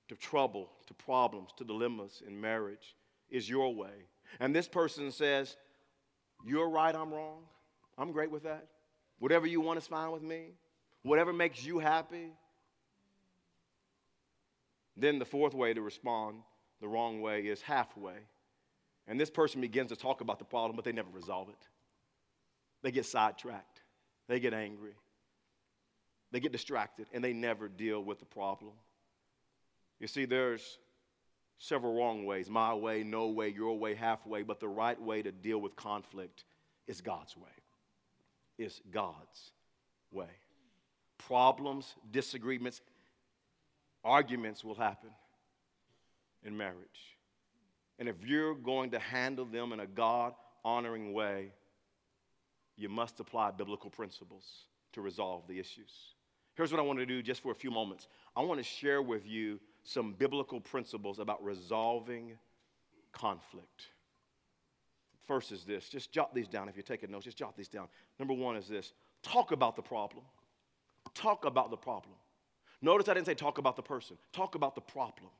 to 0.08 0.16
trouble, 0.16 0.70
to 0.88 0.94
problems, 0.96 1.52
to 1.58 1.64
dilemmas 1.64 2.24
in 2.26 2.40
marriage 2.40 2.96
is 3.30 3.48
your 3.48 3.74
way. 3.74 4.08
And 4.40 4.56
this 4.56 4.68
person 4.68 5.12
says, 5.12 5.56
You're 6.46 6.70
right, 6.70 6.96
I'm 6.96 7.14
wrong. 7.14 7.44
I'm 7.98 8.12
great 8.12 8.32
with 8.32 8.44
that. 8.44 8.68
Whatever 9.20 9.48
you 9.48 9.62
want 9.62 9.78
is 9.78 9.88
fine 9.88 10.12
with 10.12 10.24
me. 10.24 10.54
Whatever 11.04 11.34
makes 11.34 11.64
you 11.64 11.80
happy. 11.80 12.32
Then 14.96 15.20
the 15.20 15.26
fourth 15.26 15.54
way 15.54 15.74
to 15.74 15.82
respond 15.82 16.42
the 16.82 16.88
wrong 16.88 17.22
way 17.22 17.42
is 17.42 17.62
halfway. 17.62 18.18
And 19.08 19.20
this 19.20 19.30
person 19.30 19.62
begins 19.62 19.90
to 19.90 19.96
talk 19.96 20.22
about 20.22 20.40
the 20.40 20.46
problem, 20.46 20.76
but 20.76 20.86
they 20.86 20.92
never 20.92 21.10
resolve 21.12 21.50
it. 21.50 21.68
They 22.82 22.92
get 22.92 23.06
sidetracked, 23.06 23.82
they 24.28 24.40
get 24.40 24.54
angry, 24.54 24.94
they 26.32 26.40
get 26.40 26.52
distracted, 26.52 27.08
and 27.12 27.24
they 27.24 27.34
never 27.34 27.68
deal 27.68 28.02
with 28.02 28.20
the 28.20 28.26
problem. 28.26 28.74
You 30.00 30.08
see, 30.08 30.26
there's 30.26 30.78
several 31.60 31.94
wrong 31.94 32.26
ways 32.26 32.50
my 32.50 32.74
way, 32.74 33.04
no 33.04 33.28
way, 33.28 33.50
your 33.50 33.78
way, 33.78 33.94
halfway, 33.94 34.42
but 34.42 34.60
the 34.60 34.68
right 34.68 35.00
way 35.00 35.22
to 35.22 35.32
deal 35.32 35.60
with 35.60 35.76
conflict 35.76 36.46
is 36.88 37.02
God's 37.02 37.38
way. 37.38 37.50
Is 38.58 38.82
God's 38.92 39.52
way. 40.12 40.30
Problems, 41.18 41.94
disagreements, 42.12 42.82
arguments 44.04 44.64
will 44.64 44.76
happen 44.76 45.12
in 46.44 46.58
marriage. 46.58 47.18
And 48.00 48.08
if 48.08 48.16
you're 48.26 48.56
going 48.56 48.92
to 48.92 49.00
handle 49.00 49.46
them 49.46 49.74
in 49.74 49.82
a 49.82 49.88
God 49.88 50.34
honoring 50.64 51.14
way, 51.14 51.52
you 52.78 52.88
must 52.88 53.20
apply 53.20 53.52
biblical 53.52 53.90
principles 53.90 54.46
to 54.94 55.02
resolve 55.02 55.44
the 55.48 55.60
issues. 55.60 55.92
Here's 56.56 56.72
what 56.72 56.80
I 56.80 56.84
want 56.84 57.00
to 57.00 57.06
do 57.06 57.22
just 57.22 57.42
for 57.42 57.52
a 57.52 57.56
few 57.56 57.72
moments 57.72 58.08
I 58.36 58.42
want 58.42 58.60
to 58.60 58.64
share 58.64 59.02
with 59.02 59.28
you 59.28 59.60
some 59.84 60.14
biblical 60.14 60.60
principles 60.60 61.20
about 61.20 61.44
resolving 61.44 62.38
conflict. 63.12 63.88
First 65.26 65.52
is 65.52 65.64
this 65.64 65.90
just 65.90 66.12
jot 66.12 66.34
these 66.34 66.48
down 66.48 66.70
if 66.70 66.76
you're 66.76 66.84
taking 66.84 67.12
notes, 67.12 67.26
just 67.26 67.38
jot 67.38 67.56
these 67.56 67.68
down. 67.68 67.88
Number 68.18 68.34
one 68.34 68.56
is 68.56 68.68
this 68.68 68.94
talk 69.24 69.52
about 69.52 69.76
the 69.76 69.82
problem. 69.82 70.24
Talk 71.14 71.46
about 71.46 71.70
the 71.72 71.78
problem. 71.78 72.16
Notice 72.82 73.10
I 73.10 73.14
didn't 73.14 73.26
say 73.26 73.34
talk 73.34 73.58
about 73.58 73.76
the 73.76 73.82
person, 73.82 74.18
talk 74.32 74.56
about 74.56 74.76
the 74.76 74.82
problem. 74.82 75.32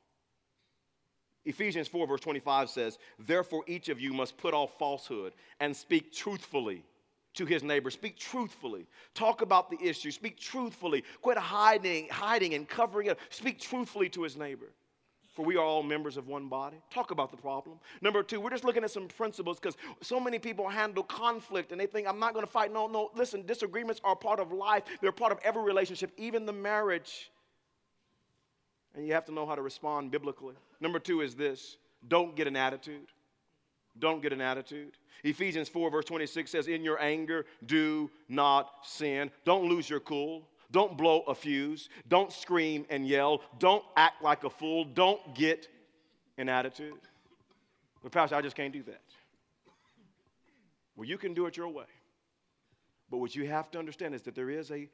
Ephesians 1.46 1.88
4, 1.88 2.06
verse 2.06 2.20
25 2.20 2.68
says, 2.68 2.98
Therefore, 3.18 3.64
each 3.66 3.88
of 3.88 3.98
you 3.98 4.12
must 4.12 4.36
put 4.36 4.52
off 4.52 4.78
falsehood 4.78 5.32
and 5.58 5.74
speak 5.74 6.12
truthfully 6.12 6.84
to 7.34 7.46
his 7.46 7.62
neighbor. 7.62 7.90
Speak 7.90 8.18
truthfully. 8.18 8.86
Talk 9.14 9.42
about 9.42 9.70
the 9.70 9.78
issue. 9.82 10.10
Speak 10.10 10.38
truthfully. 10.38 11.04
Quit 11.22 11.38
hiding, 11.38 12.08
hiding 12.08 12.54
and 12.54 12.68
covering 12.68 13.08
it. 13.08 13.18
Speak 13.30 13.60
truthfully 13.60 14.08
to 14.10 14.22
his 14.22 14.36
neighbor. 14.36 14.72
For 15.34 15.44
we 15.44 15.56
are 15.56 15.64
all 15.64 15.82
members 15.84 16.16
of 16.16 16.26
one 16.26 16.48
body. 16.48 16.78
Talk 16.92 17.12
about 17.12 17.30
the 17.30 17.36
problem. 17.36 17.78
Number 18.02 18.22
two, 18.22 18.40
we're 18.40 18.50
just 18.50 18.64
looking 18.64 18.82
at 18.82 18.90
some 18.90 19.06
principles 19.06 19.60
because 19.60 19.76
so 20.02 20.18
many 20.18 20.40
people 20.40 20.68
handle 20.68 21.04
conflict 21.04 21.70
and 21.70 21.80
they 21.80 21.86
think, 21.86 22.08
I'm 22.08 22.18
not 22.18 22.34
going 22.34 22.44
to 22.44 22.50
fight. 22.50 22.72
No, 22.72 22.88
no, 22.88 23.10
listen, 23.14 23.46
disagreements 23.46 24.00
are 24.02 24.16
part 24.16 24.40
of 24.40 24.52
life, 24.52 24.82
they're 25.00 25.12
part 25.12 25.30
of 25.30 25.38
every 25.44 25.62
relationship, 25.62 26.10
even 26.16 26.46
the 26.46 26.52
marriage. 26.52 27.30
And 28.94 29.06
you 29.06 29.12
have 29.12 29.24
to 29.26 29.32
know 29.32 29.46
how 29.46 29.54
to 29.54 29.62
respond 29.62 30.10
biblically. 30.10 30.56
Number 30.80 30.98
two 30.98 31.20
is 31.20 31.36
this 31.36 31.76
don't 32.08 32.34
get 32.34 32.48
an 32.48 32.56
attitude. 32.56 33.06
Don't 33.98 34.22
get 34.22 34.32
an 34.32 34.40
attitude. 34.40 34.92
Ephesians 35.24 35.68
4, 35.68 35.90
verse 35.90 36.04
26 36.06 36.50
says, 36.50 36.68
In 36.68 36.82
your 36.82 37.00
anger, 37.00 37.44
do 37.66 38.10
not 38.28 38.70
sin. 38.82 39.30
Don't 39.44 39.68
lose 39.68 39.88
your 39.88 40.00
cool. 40.00 40.48
Don't 40.70 40.96
blow 40.96 41.22
a 41.22 41.34
fuse. 41.34 41.88
Don't 42.08 42.32
scream 42.32 42.86
and 42.90 43.06
yell. 43.06 43.42
Don't 43.58 43.84
act 43.96 44.22
like 44.22 44.44
a 44.44 44.50
fool. 44.50 44.84
Don't 44.84 45.34
get 45.34 45.68
an 46.38 46.48
attitude. 46.48 46.94
But, 48.02 48.12
Pastor, 48.12 48.36
I 48.36 48.40
just 48.40 48.56
can't 48.56 48.72
do 48.72 48.82
that. 48.84 49.02
Well, 50.96 51.08
you 51.08 51.18
can 51.18 51.34
do 51.34 51.46
it 51.46 51.56
your 51.56 51.68
way. 51.68 51.84
But 53.10 53.18
what 53.18 53.34
you 53.34 53.46
have 53.46 53.70
to 53.72 53.78
understand 53.78 54.14
is 54.14 54.22
that 54.22 54.34
there 54.34 54.50
is 54.50 54.70
a, 54.70 54.88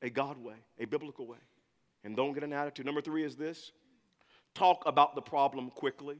a 0.00 0.08
God 0.08 0.38
way, 0.38 0.54
a 0.78 0.84
biblical 0.86 1.26
way. 1.26 1.38
And 2.04 2.16
don't 2.16 2.32
get 2.32 2.44
an 2.44 2.52
attitude. 2.52 2.86
Number 2.86 3.00
three 3.00 3.24
is 3.24 3.36
this 3.36 3.72
talk 4.54 4.84
about 4.86 5.14
the 5.14 5.20
problem 5.20 5.70
quickly 5.70 6.16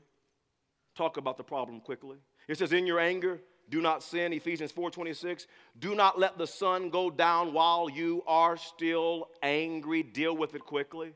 talk 0.99 1.17
about 1.17 1.37
the 1.37 1.45
problem 1.45 1.81
quickly. 1.81 2.19
It 2.49 2.59
says, 2.59 2.73
In 2.73 2.87
your 2.87 2.99
anger, 3.01 3.41
do 3.71 3.81
not 3.81 4.03
sin. 4.03 4.33
Ephesians 4.33 4.73
4:26. 4.73 5.47
Do 5.79 5.95
not 5.95 6.19
let 6.19 6.37
the 6.37 6.47
sun 6.47 6.91
go 6.91 7.11
down 7.11 7.53
while 7.53 7.89
you 7.89 8.23
are 8.27 8.57
still 8.57 9.29
angry. 9.43 10.03
Deal 10.03 10.37
with 10.37 10.55
it 10.55 10.65
quickly. 10.65 11.13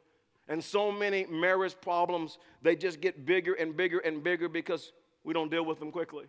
And 0.48 0.62
so 0.62 0.92
many 0.92 1.24
marriage 1.26 1.74
problems, 1.80 2.38
they 2.62 2.76
just 2.76 3.00
get 3.00 3.24
bigger 3.24 3.54
and 3.54 3.76
bigger 3.76 3.98
and 3.98 4.22
bigger 4.22 4.48
because 4.48 4.92
we 5.24 5.32
don't 5.32 5.50
deal 5.50 5.64
with 5.64 5.78
them 5.78 5.90
quickly. 5.90 6.26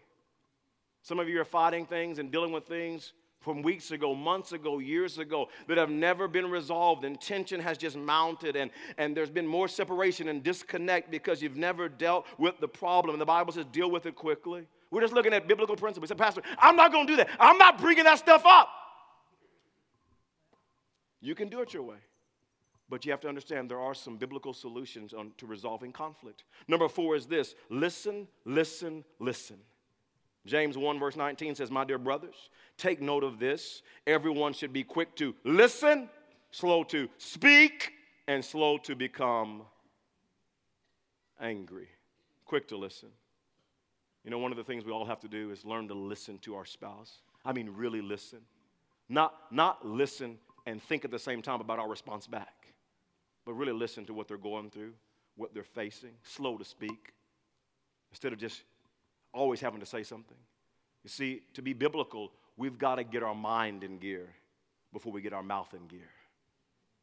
Some 1.01 1.19
of 1.19 1.27
you 1.27 1.39
are 1.41 1.45
fighting 1.45 1.85
things 1.85 2.19
and 2.19 2.31
dealing 2.31 2.51
with 2.51 2.65
things 2.65 3.13
from 3.43 3.61
weeks 3.61 3.91
ago, 3.91 4.15
months 4.15 4.53
ago, 4.53 4.79
years 4.79 5.17
ago 5.17 5.49
that 5.67 5.77
have 5.77 5.89
never 5.89 6.27
been 6.27 6.49
resolved, 6.49 7.03
and 7.03 7.19
tension 7.19 7.59
has 7.59 7.77
just 7.77 7.97
mounted, 7.97 8.55
and, 8.55 8.71
and 8.97 9.15
there's 9.15 9.29
been 9.29 9.45
more 9.45 9.67
separation 9.67 10.29
and 10.29 10.41
disconnect 10.41 11.11
because 11.11 11.41
you've 11.41 11.57
never 11.57 11.89
dealt 11.89 12.25
with 12.37 12.57
the 12.59 12.67
problem. 12.67 13.13
And 13.13 13.21
the 13.21 13.25
Bible 13.25 13.51
says, 13.51 13.65
deal 13.71 13.91
with 13.91 14.05
it 14.05 14.15
quickly. 14.15 14.65
We're 14.89 15.01
just 15.01 15.13
looking 15.13 15.33
at 15.33 15.47
biblical 15.47 15.75
principles. 15.75 16.11
Pastor, 16.17 16.41
I'm 16.57 16.75
not 16.75 16.91
going 16.91 17.05
to 17.05 17.13
do 17.13 17.17
that. 17.17 17.29
I'm 17.39 17.57
not 17.57 17.79
bringing 17.79 18.05
that 18.05 18.19
stuff 18.19 18.43
up. 18.45 18.69
You 21.19 21.35
can 21.35 21.49
do 21.49 21.61
it 21.61 21.73
your 21.73 21.83
way. 21.83 21.97
But 22.89 23.05
you 23.05 23.11
have 23.11 23.21
to 23.21 23.27
understand 23.27 23.71
there 23.71 23.79
are 23.79 23.95
some 23.95 24.17
biblical 24.17 24.53
solutions 24.53 25.13
on, 25.13 25.31
to 25.37 25.47
resolving 25.47 25.91
conflict. 25.91 26.43
Number 26.67 26.87
four 26.87 27.15
is 27.15 27.25
this 27.25 27.55
listen, 27.69 28.27
listen, 28.45 29.03
listen. 29.19 29.57
James 30.45 30.77
1, 30.77 30.99
verse 30.99 31.15
19 31.15 31.55
says, 31.55 31.71
My 31.71 31.85
dear 31.85 31.97
brothers, 31.97 32.49
take 32.77 33.01
note 33.01 33.23
of 33.23 33.39
this. 33.39 33.81
Everyone 34.05 34.53
should 34.53 34.73
be 34.73 34.83
quick 34.83 35.15
to 35.15 35.33
listen, 35.43 36.09
slow 36.51 36.83
to 36.85 37.07
speak, 37.17 37.93
and 38.27 38.43
slow 38.43 38.77
to 38.79 38.95
become 38.95 39.63
angry. 41.39 41.87
Quick 42.45 42.67
to 42.69 42.77
listen. 42.77 43.09
You 44.23 44.31
know, 44.31 44.37
one 44.37 44.51
of 44.51 44.57
the 44.57 44.63
things 44.63 44.85
we 44.85 44.91
all 44.91 45.05
have 45.05 45.19
to 45.21 45.27
do 45.27 45.51
is 45.51 45.65
learn 45.65 45.87
to 45.89 45.93
listen 45.93 46.39
to 46.39 46.55
our 46.55 46.65
spouse. 46.65 47.21
I 47.45 47.53
mean, 47.53 47.69
really 47.73 48.01
listen. 48.01 48.39
Not, 49.09 49.33
not 49.51 49.85
listen 49.85 50.37
and 50.65 50.81
think 50.81 51.03
at 51.03 51.11
the 51.11 51.19
same 51.19 51.41
time 51.41 51.61
about 51.61 51.79
our 51.79 51.89
response 51.89 52.27
back, 52.27 52.67
but 53.45 53.53
really 53.53 53.73
listen 53.73 54.05
to 54.05 54.13
what 54.13 54.27
they're 54.27 54.37
going 54.37 54.69
through, 54.69 54.93
what 55.35 55.53
they're 55.53 55.63
facing, 55.63 56.11
slow 56.23 56.57
to 56.57 56.63
speak, 56.63 57.13
instead 58.11 58.31
of 58.31 58.39
just 58.39 58.63
always 59.33 59.59
having 59.59 59.79
to 59.79 59.85
say 59.85 60.03
something. 60.03 60.37
You 61.03 61.09
see, 61.09 61.41
to 61.53 61.61
be 61.61 61.73
biblical, 61.73 62.31
we've 62.55 62.77
got 62.77 62.95
to 62.95 63.03
get 63.03 63.23
our 63.23 63.35
mind 63.35 63.83
in 63.83 63.97
gear 63.97 64.29
before 64.93 65.11
we 65.11 65.21
get 65.21 65.33
our 65.33 65.43
mouth 65.43 65.73
in 65.73 65.87
gear. 65.87 66.09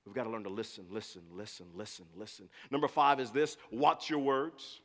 We've 0.07 0.15
got 0.15 0.25
to 0.25 0.31
learn 0.31 0.45
to 0.45 0.51
listen, 0.51 0.87
listen, 0.91 1.23
listen, 1.35 1.67
listen, 1.75 2.07
listen. 2.17 2.49
Number 2.71 2.89
five 2.89 3.21
is 3.21 3.31
this 3.31 3.57
watch 3.71 4.09
your 4.09 4.21
words. 4.21 4.81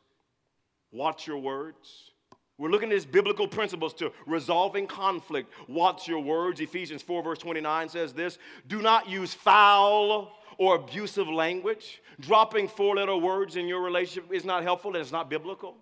Watch 0.92 1.28
your 1.28 1.38
words. 1.38 2.12
We're 2.58 2.70
looking 2.70 2.90
at 2.90 2.94
these 2.94 3.06
biblical 3.06 3.48
principles 3.48 3.94
to 3.96 4.12
resolving 4.26 4.88
conflict. 4.88 5.52
Watch 5.68 6.08
your 6.08 6.22
words. 6.22 6.62
Ephesians 6.62 7.02
4, 7.02 7.22
verse 7.22 7.40
29 7.40 7.90
says 7.90 8.14
this 8.14 8.38
Do 8.68 8.82
not 8.82 9.10
use 9.10 9.34
foul 9.34 10.32
or 10.58 10.76
abusive 10.76 11.28
language. 11.28 12.02
Dropping 12.20 12.68
four 12.68 12.96
letter 12.96 13.16
words 13.16 13.58
in 13.58 13.68
your 13.68 13.82
relationship 13.82 14.32
is 14.32 14.46
not 14.46 14.64
helpful 14.64 14.92
and 14.92 15.02
it's 15.02 15.12
not 15.12 15.30
biblical. 15.30 15.76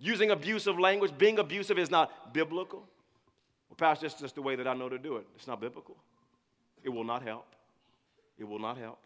Using 0.00 0.30
abusive 0.30 0.78
language, 0.78 1.12
being 1.16 1.38
abusive 1.38 1.78
is 1.78 1.90
not 1.90 2.32
biblical. 2.32 2.80
Well, 3.68 3.76
Pastor, 3.76 4.08
that's 4.08 4.18
just 4.18 4.34
the 4.34 4.42
way 4.42 4.56
that 4.56 4.66
I 4.66 4.72
know 4.72 4.88
to 4.88 4.98
do 4.98 5.16
it. 5.16 5.26
It's 5.36 5.46
not 5.46 5.60
biblical. 5.60 5.96
It 6.82 6.88
will 6.88 7.04
not 7.04 7.22
help. 7.22 7.54
It 8.38 8.44
will 8.44 8.58
not 8.58 8.78
help. 8.78 8.98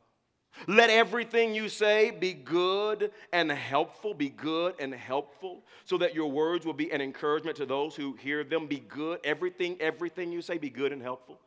Let 0.69 0.89
everything 0.89 1.53
you 1.53 1.69
say 1.69 2.13
be 2.13 2.33
good 2.33 3.11
and 3.33 3.51
helpful, 3.51 4.15
be 4.15 4.29
good 4.29 4.77
and 4.79 4.95
helpful, 4.95 5.65
so 5.85 5.99
that 5.99 6.15
your 6.15 6.31
words 6.31 6.65
will 6.65 6.75
be 6.75 6.93
an 6.93 7.01
encouragement 7.01 7.57
to 7.57 7.67
those 7.67 7.97
who 7.97 8.13
hear 8.13 8.45
them. 8.45 8.69
Be 8.69 8.79
good. 8.79 9.19
Everything, 9.25 9.77
everything 9.81 10.31
you 10.31 10.41
say, 10.41 10.59
be 10.59 10.71
good 10.71 10.93
and 10.93 11.03
helpful. 11.03 11.41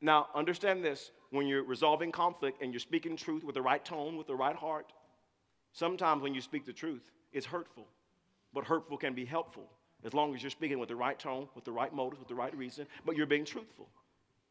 Now, 0.00 0.28
understand 0.32 0.84
this 0.84 1.10
when 1.30 1.48
you're 1.48 1.64
resolving 1.64 2.12
conflict 2.12 2.62
and 2.62 2.72
you're 2.72 2.80
speaking 2.80 3.16
truth 3.16 3.42
with 3.42 3.56
the 3.56 3.62
right 3.62 3.84
tone, 3.84 4.16
with 4.16 4.28
the 4.28 4.36
right 4.36 4.54
heart, 4.54 4.92
sometimes 5.72 6.22
when 6.22 6.32
you 6.32 6.40
speak 6.40 6.64
the 6.64 6.72
truth, 6.72 7.10
it's 7.32 7.46
hurtful. 7.46 7.88
But 8.52 8.64
hurtful 8.64 8.96
can 8.96 9.14
be 9.14 9.24
helpful 9.24 9.68
as 10.04 10.14
long 10.14 10.34
as 10.34 10.42
you're 10.42 10.50
speaking 10.50 10.78
with 10.78 10.88
the 10.88 10.96
right 10.96 11.18
tone, 11.18 11.48
with 11.54 11.64
the 11.64 11.72
right 11.72 11.92
motives, 11.92 12.20
with 12.20 12.28
the 12.28 12.34
right 12.34 12.56
reason, 12.56 12.86
but 13.04 13.16
you're 13.16 13.26
being 13.26 13.44
truthful. 13.44 13.88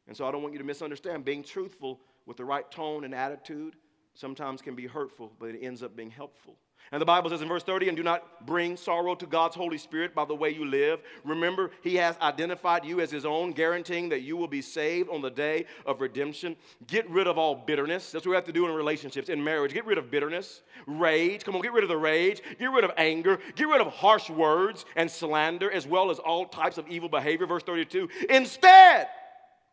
And 0.07 0.15
so 0.15 0.27
I 0.27 0.31
don't 0.31 0.41
want 0.41 0.53
you 0.53 0.59
to 0.59 0.65
misunderstand. 0.65 1.25
Being 1.25 1.43
truthful 1.43 1.99
with 2.25 2.37
the 2.37 2.45
right 2.45 2.69
tone 2.71 3.03
and 3.03 3.13
attitude 3.13 3.75
sometimes 4.13 4.61
can 4.61 4.75
be 4.75 4.87
hurtful, 4.87 5.31
but 5.39 5.49
it 5.49 5.59
ends 5.61 5.83
up 5.83 5.95
being 5.95 6.11
helpful. 6.11 6.55
And 6.91 6.99
the 6.99 7.05
Bible 7.05 7.29
says 7.29 7.41
in 7.41 7.47
verse 7.47 7.63
30, 7.63 7.89
and 7.89 7.97
do 7.97 8.01
not 8.01 8.45
bring 8.47 8.75
sorrow 8.75 9.13
to 9.13 9.27
God's 9.27 9.55
Holy 9.55 9.77
Spirit 9.77 10.15
by 10.15 10.25
the 10.25 10.33
way 10.33 10.49
you 10.49 10.65
live. 10.65 11.01
Remember, 11.23 11.69
He 11.83 11.95
has 11.97 12.17
identified 12.19 12.83
you 12.83 12.99
as 12.99 13.11
His 13.11 13.25
own, 13.25 13.51
guaranteeing 13.51 14.09
that 14.09 14.21
you 14.21 14.35
will 14.35 14.47
be 14.47 14.61
saved 14.61 15.09
on 15.09 15.21
the 15.21 15.29
day 15.29 15.65
of 15.85 16.01
redemption. 16.01 16.55
Get 16.87 17.07
rid 17.09 17.27
of 17.27 17.37
all 17.37 17.53
bitterness. 17.53 18.11
That's 18.11 18.25
what 18.25 18.31
we 18.31 18.35
have 18.35 18.45
to 18.45 18.51
do 18.51 18.65
in 18.65 18.73
relationships, 18.73 19.29
in 19.29 19.43
marriage. 19.43 19.73
Get 19.73 19.85
rid 19.85 19.99
of 19.99 20.09
bitterness, 20.09 20.61
rage. 20.87 21.43
Come 21.43 21.55
on, 21.55 21.61
get 21.61 21.73
rid 21.73 21.83
of 21.83 21.89
the 21.89 21.97
rage. 21.97 22.41
Get 22.57 22.71
rid 22.71 22.83
of 22.83 22.91
anger. 22.97 23.39
Get 23.55 23.67
rid 23.67 23.81
of 23.81 23.93
harsh 23.93 24.29
words 24.29 24.85
and 24.95 25.09
slander, 25.11 25.71
as 25.71 25.85
well 25.85 26.09
as 26.09 26.17
all 26.17 26.47
types 26.47 26.79
of 26.79 26.87
evil 26.87 27.09
behavior. 27.09 27.45
Verse 27.45 27.63
32 27.63 28.09
Instead 28.29 29.07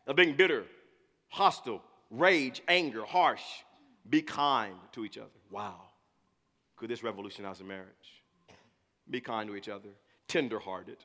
of 0.07 0.16
being 0.16 0.35
bitter, 0.37 0.64
hostile, 1.29 1.83
rage, 2.11 2.62
anger, 2.68 3.05
harsh, 3.05 3.42
be 4.09 4.20
kind 4.20 4.74
to 4.92 5.05
each 5.05 5.16
other. 5.16 5.31
Wow. 5.50 5.81
Could 6.77 6.91
this 6.91 7.03
revolutionize 7.03 7.61
a 7.61 7.65
marriage? 7.65 8.23
Be 9.09 9.21
kind 9.21 9.49
to 9.49 9.57
each 9.57 9.69
other, 9.69 9.89
tenderhearted, 10.29 10.99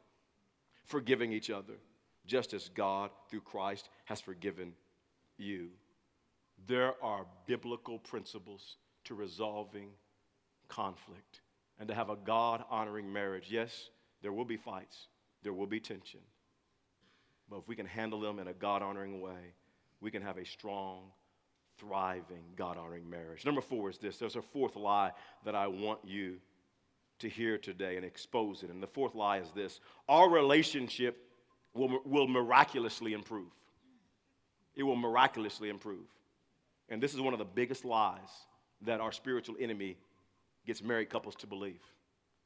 forgiving 0.86 1.32
each 1.32 1.50
other, 1.50 1.76
just 2.26 2.54
as 2.54 2.70
God, 2.70 3.12
through 3.30 3.42
Christ, 3.42 3.90
has 4.06 4.20
forgiven 4.20 4.74
you. 5.38 5.70
There 6.68 6.94
are 7.02 7.26
biblical 7.46 8.00
principles 8.00 8.78
to 9.06 9.16
resolving 9.16 9.90
conflict 10.68 11.42
and 11.80 11.88
to 11.88 11.96
have 11.96 12.10
a 12.10 12.16
God 12.16 12.64
honoring 12.70 13.12
marriage. 13.12 13.48
Yes, 13.50 13.90
there 14.22 14.34
will 14.34 14.46
be 14.46 14.58
fights, 14.58 15.08
there 15.44 15.54
will 15.54 15.68
be 15.68 15.80
tension. 15.80 16.20
But 17.50 17.60
if 17.60 17.68
we 17.68 17.76
can 17.76 17.86
handle 17.86 18.20
them 18.20 18.40
in 18.40 18.48
a 18.48 18.54
God 18.54 18.82
honoring 18.82 19.20
way, 19.20 19.54
we 20.00 20.12
can 20.12 20.22
have 20.22 20.38
a 20.38 20.46
strong, 20.46 21.12
thriving, 21.82 22.44
God 22.56 22.78
honoring 22.78 23.10
marriage. 23.10 23.46
Number 23.46 23.62
four 23.62 23.89
is 23.89 23.98
this 23.98 24.17
there's 24.17 24.36
a 24.36 24.41
fourth 24.41 24.76
lie 24.76 25.12
that 25.44 25.56
I 25.56 25.67
want 25.67 26.00
you 26.06 26.38
to 27.20 27.28
hear 27.28 27.58
today 27.58 27.98
and 27.98 28.06
expose 28.06 28.63
it. 28.63 28.70
And 28.70 28.82
the 28.82 28.88
fourth 28.88 29.15
lie 29.15 29.39
is 29.39 29.52
this 29.52 29.80
our 30.08 30.30
relationship 30.30 31.28
will, 31.74 32.00
will 32.06 32.28
miraculously 32.28 33.13
improve. 33.13 33.52
It 34.76 34.84
will 34.84 34.96
miraculously 34.96 35.70
improve. 35.70 36.06
And 36.89 37.02
this 37.02 37.13
is 37.13 37.22
one 37.22 37.34
of 37.34 37.39
the 37.39 37.46
biggest 37.46 37.84
lies 37.84 38.30
that 38.84 39.02
our 39.02 39.12
spiritual 39.12 39.56
enemy 39.60 39.98
gets 40.65 40.84
married 40.84 41.10
couples 41.10 41.36
to 41.36 41.48
believe. 41.48 41.82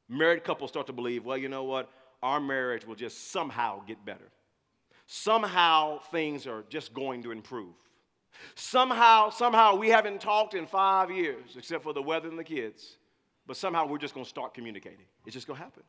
Married 0.08 0.44
couples 0.44 0.70
start 0.70 0.86
to 0.86 0.92
believe, 0.92 1.24
well, 1.24 1.36
you 1.36 1.48
know 1.48 1.64
what? 1.64 1.90
Our 2.22 2.40
marriage 2.40 2.86
will 2.86 2.94
just 2.94 3.32
somehow 3.32 3.82
get 3.86 4.04
better. 4.04 4.30
Somehow 5.06 5.98
things 6.10 6.46
are 6.46 6.64
just 6.68 6.94
going 6.94 7.22
to 7.24 7.32
improve. 7.32 7.74
Somehow, 8.54 9.30
somehow 9.30 9.76
we 9.76 9.88
haven't 9.88 10.20
talked 10.20 10.54
in 10.54 10.66
five 10.66 11.10
years, 11.10 11.56
except 11.56 11.82
for 11.82 11.92
the 11.92 12.02
weather 12.02 12.28
and 12.28 12.38
the 12.38 12.44
kids. 12.44 12.96
But 13.46 13.56
somehow 13.56 13.86
we're 13.86 13.98
just 13.98 14.14
to 14.24 14.28
start 14.28 14.54
communicating. 14.54 15.06
It's 15.24 15.34
just 15.34 15.46
to 15.46 15.54
happen. 15.54 15.82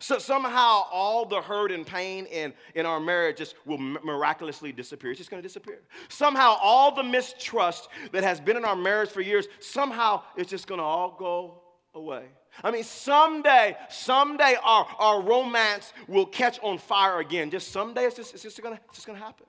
So 0.00 0.18
somehow 0.18 0.84
all 0.90 1.24
the 1.24 1.40
hurt 1.40 1.72
and 1.72 1.86
pain 1.86 2.26
in, 2.26 2.52
in 2.74 2.86
our 2.86 3.00
marriage 3.00 3.38
just 3.38 3.54
will 3.64 3.78
miraculously 3.78 4.70
disappear. 4.70 5.10
It's 5.10 5.18
just 5.18 5.30
to 5.42 5.48
disappear. 5.48 5.80
Somehow 6.08 6.56
all 6.60 6.94
the 6.94 7.02
mistrust 7.02 7.88
that 8.12 8.22
has 8.22 8.40
been 8.40 8.56
in 8.56 8.64
our 8.64 8.76
marriage 8.76 9.10
for 9.10 9.20
years, 9.20 9.48
somehow 9.60 10.22
it's 10.36 10.50
just 10.50 10.68
to 10.68 10.84
all 10.84 11.16
go 11.18 11.62
away. 11.94 12.26
I 12.62 12.70
mean, 12.70 12.84
someday, 12.84 13.76
someday 13.88 14.56
our, 14.62 14.86
our 14.98 15.22
romance 15.22 15.92
will 16.06 16.26
catch 16.26 16.58
on 16.62 16.78
fire 16.78 17.20
again. 17.20 17.50
Just 17.50 17.70
someday 17.72 18.04
it's 18.04 18.16
just, 18.16 18.34
it's 18.34 18.42
just 18.42 18.60
going 18.60 18.76
to 18.76 19.14
happen. 19.24 19.46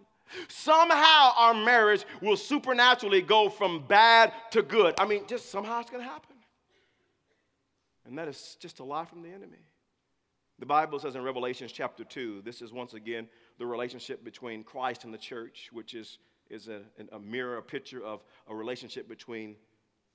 Somehow 0.47 1.33
our 1.35 1.53
marriage 1.53 2.05
will 2.21 2.37
supernaturally 2.37 3.21
go 3.21 3.49
from 3.49 3.85
bad 3.87 4.33
to 4.51 4.61
good. 4.61 4.95
I 4.99 5.05
mean, 5.05 5.23
just 5.27 5.49
somehow 5.49 5.79
it's 5.79 5.89
going 5.89 6.03
to 6.03 6.09
happen. 6.09 6.35
And 8.05 8.17
that 8.17 8.27
is 8.27 8.57
just 8.59 8.79
a 8.79 8.83
lie 8.83 9.05
from 9.05 9.21
the 9.21 9.29
enemy. 9.29 9.65
The 10.59 10.65
Bible 10.65 10.99
says 10.99 11.15
in 11.15 11.23
Revelation 11.23 11.69
chapter 11.71 12.03
2, 12.03 12.41
this 12.43 12.61
is 12.61 12.73
once 12.73 12.93
again 12.93 13.27
the 13.59 13.65
relationship 13.65 14.23
between 14.23 14.63
Christ 14.63 15.05
and 15.05 15.13
the 15.13 15.17
church, 15.17 15.69
which 15.71 15.93
is, 15.93 16.17
is 16.49 16.67
a, 16.67 16.81
a 17.13 17.19
mirror, 17.19 17.57
a 17.57 17.61
picture 17.61 18.03
of 18.03 18.23
a 18.47 18.55
relationship 18.55 19.07
between 19.07 19.55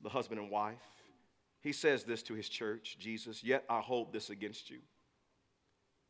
the 0.02 0.10
husband 0.10 0.40
and 0.40 0.50
wife. 0.50 0.82
He 1.62 1.72
says 1.72 2.04
this 2.04 2.22
to 2.24 2.34
his 2.34 2.48
church, 2.48 2.98
Jesus, 2.98 3.42
yet 3.42 3.64
I 3.70 3.80
hold 3.80 4.12
this 4.12 4.28
against 4.28 4.68
you. 4.70 4.80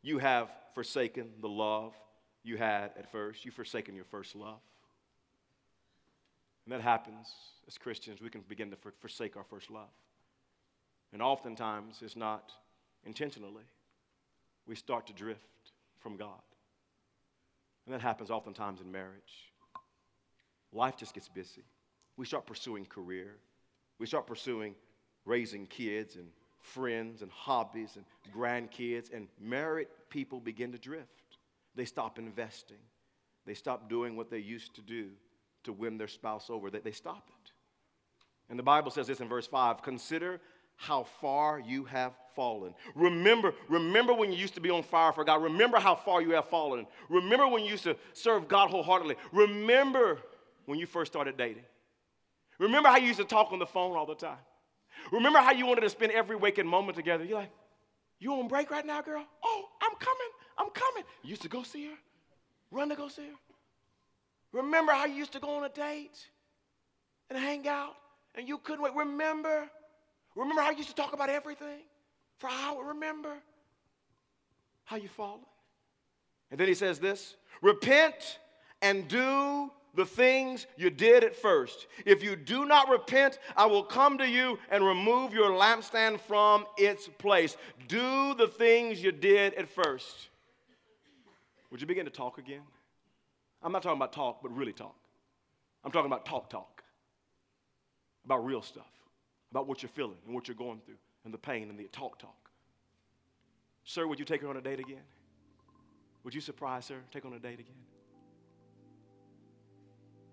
You 0.03 0.19
have 0.19 0.51
forsaken 0.75 1.31
the 1.40 1.49
love 1.49 1.95
you 2.45 2.57
had 2.57 2.91
at 2.97 3.11
first. 3.11 3.45
You've 3.45 3.55
forsaken 3.55 3.97
your 3.97 4.05
first 4.05 4.37
love. 4.37 4.61
And 6.65 6.73
that 6.73 6.81
happens 6.81 7.29
as 7.67 7.77
Christians. 7.77 8.21
We 8.21 8.31
can 8.31 8.42
begin 8.49 8.71
to 8.71 8.77
forsake 9.01 9.37
our 9.37 9.45
first 9.45 9.71
love. 9.71 9.90
And 11.13 11.21
oftentimes, 11.21 12.01
it's 12.03 12.17
not 12.17 12.53
intentionally. 13.05 13.65
We 14.67 14.77
start 14.77 15.07
to 15.09 15.13
drift 15.13 15.40
from 16.01 16.17
God. 16.17 16.40
And 17.87 17.95
that 17.95 18.01
happens 18.01 18.31
oftentimes 18.31 18.81
in 18.81 18.90
marriage. 18.90 19.51
Life 20.73 20.97
just 20.97 21.15
gets 21.15 21.29
busy. 21.29 21.65
We 22.17 22.27
start 22.27 22.47
pursuing 22.47 22.87
career. 22.87 23.37
We 23.99 24.07
start 24.07 24.27
pursuing 24.27 24.75
raising 25.25 25.67
kids 25.67 26.17
and 26.17 26.27
friends 26.61 27.23
and 27.23 27.31
hobbies 27.31 27.97
and 27.97 28.05
grandkids, 28.35 29.13
and 29.13 29.29
married 29.38 29.88
people 30.09 30.40
begin 30.40 30.73
to 30.73 30.79
drift. 30.79 31.23
They 31.75 31.85
stop 31.85 32.18
investing. 32.18 32.79
They 33.46 33.54
stop 33.54 33.88
doing 33.88 34.16
what 34.16 34.31
they 34.31 34.38
used 34.38 34.75
to 34.77 34.83
do 34.83 35.10
to 35.64 35.72
win 35.72 35.98
their 35.98 36.08
spouse 36.08 36.50
over. 36.50 36.70
They, 36.70 36.81
they 36.81 36.92
stop 36.92 37.29
it. 37.29 37.52
And 38.48 38.58
the 38.58 38.62
Bible 38.62 38.90
says 38.90 39.06
this 39.06 39.20
in 39.20 39.29
verse 39.29 39.46
5 39.46 39.83
Consider 39.83 40.40
how 40.77 41.04
far 41.20 41.60
you 41.60 41.85
have 41.85 42.14
fallen. 42.35 42.75
Remember, 42.94 43.54
remember 43.68 44.12
when 44.12 44.33
you 44.33 44.38
used 44.38 44.54
to 44.54 44.60
be 44.60 44.70
on 44.70 44.83
fire 44.83 45.12
for 45.12 45.25
God. 45.25 45.42
Remember 45.42 45.79
how 45.79 45.94
far 45.94 46.20
you 46.20 46.33
have 46.33 46.48
fallen. 46.48 46.87
Remember 47.08 47.46
when 47.48 47.64
you 47.64 47.70
used 47.70 47.85
to 47.85 47.96
serve 48.12 48.48
God 48.48 48.70
wholeheartedly. 48.70 49.16
Remember 49.33 50.18
when 50.66 50.79
you 50.79 50.87
first 50.87 51.12
started 51.12 51.37
dating. 51.37 51.64
Remember 52.58 52.88
how 52.88 52.96
you 52.96 53.06
used 53.06 53.20
to 53.20 53.25
talk 53.25 53.52
on 53.52 53.58
the 53.58 53.66
phone 53.66 53.96
all 53.96 54.06
the 54.06 54.14
time. 54.14 54.38
Remember 55.12 55.38
how 55.38 55.52
you 55.52 55.66
wanted 55.66 55.83
to 55.83 55.90
spend 55.90 56.12
every 56.12 56.37
waking 56.37 56.66
moment 56.66 56.96
together. 56.96 57.25
You're 57.25 57.38
like, 57.38 57.52
you 58.18 58.33
on 58.33 58.48
break 58.48 58.70
right 58.70 58.87
now, 58.87 59.02
girl? 59.02 59.25
Oh, 59.44 59.64
I'm 59.83 59.94
coming. 59.98 60.29
I'm 60.59 60.71
coming. 60.71 61.05
You 61.23 61.31
used 61.31 61.42
to 61.42 61.48
go 61.48 61.63
see 61.63 61.87
her, 61.87 61.96
run 62.71 62.88
to 62.88 62.94
go 62.94 63.09
see 63.09 63.23
her. 63.23 63.38
Remember 64.52 64.92
how 64.92 65.07
you 65.07 65.15
used 65.15 65.33
to 65.33 65.40
go 65.40 65.57
on 65.57 65.65
a 65.65 65.69
date 65.69 66.29
and 67.29 67.38
hang 67.38 67.67
out 67.67 67.96
and 68.35 68.48
you 68.48 68.59
couldn't 68.59 68.83
wait. 68.83 68.94
Remember? 68.94 69.69
Remember 70.37 70.63
how 70.63 70.71
you 70.71 70.79
used 70.79 70.90
to 70.90 70.94
talk 70.94 71.13
about 71.13 71.29
everything 71.29 71.81
for 72.38 72.48
hours? 72.48 72.85
Remember 72.87 73.35
how 74.85 74.96
you 74.96 75.09
fallen? 75.09 75.40
And 76.50 76.61
then 76.61 76.69
he 76.69 76.75
says 76.75 76.98
this 77.00 77.37
repent 77.63 78.38
and 78.81 79.09
do 79.09 79.71
the 79.94 80.05
things 80.05 80.67
you 80.77 80.90
did 80.90 81.25
at 81.25 81.35
first. 81.35 81.87
If 82.05 82.23
you 82.23 82.37
do 82.37 82.65
not 82.65 82.88
repent, 82.88 83.38
I 83.57 83.67
will 83.67 83.85
come 83.85 84.19
to 84.19 84.29
you 84.29 84.59
and 84.71 84.85
remove 84.85 85.33
your 85.33 85.50
lampstand 85.50 86.21
from 86.21 86.67
its 86.77 87.09
place. 87.09 87.57
Do 87.88 88.35
the 88.35 88.48
things 88.48 89.02
you 89.02 89.13
did 89.13 89.55
at 89.55 89.69
first. 89.69 90.29
Would 91.75 91.81
you 91.81 91.88
begin 91.88 92.04
to 92.04 92.10
talk 92.12 92.38
again? 92.38 92.60
I'm 93.60 93.72
not 93.72 93.83
talking 93.83 93.98
about 93.98 94.12
talk, 94.12 94.42
but 94.44 94.56
really 94.56 94.72
talk. 94.72 94.94
I'm 95.83 95.90
talking 95.90 96.06
about 96.06 96.25
talk, 96.25 96.48
talk, 96.48 96.85
about 98.25 98.46
real 98.46 98.62
stuff, 98.62 98.92
about 99.50 99.66
what 99.66 99.83
you're 99.83 99.90
feeling 99.90 100.18
and 100.25 100.37
what 100.37 100.46
you're 100.46 100.54
going 100.54 100.79
through, 100.87 100.98
and 101.25 101.35
the 101.35 101.38
pain 101.38 101.70
and 101.70 101.77
the 101.77 101.88
talk, 101.88 102.20
talk. 102.20 102.48
Sir, 103.83 104.06
would 104.06 104.20
you 104.20 104.25
take 104.25 104.42
her 104.42 104.48
on 104.48 104.56
a 104.56 104.60
date 104.60 104.79
again? 104.79 105.02
Would 106.22 106.33
you 106.33 106.40
surprise 106.40 106.87
her, 106.90 107.00
take 107.12 107.25
on 107.25 107.33
a 107.33 107.40
date 107.40 107.58
again? 107.58 107.83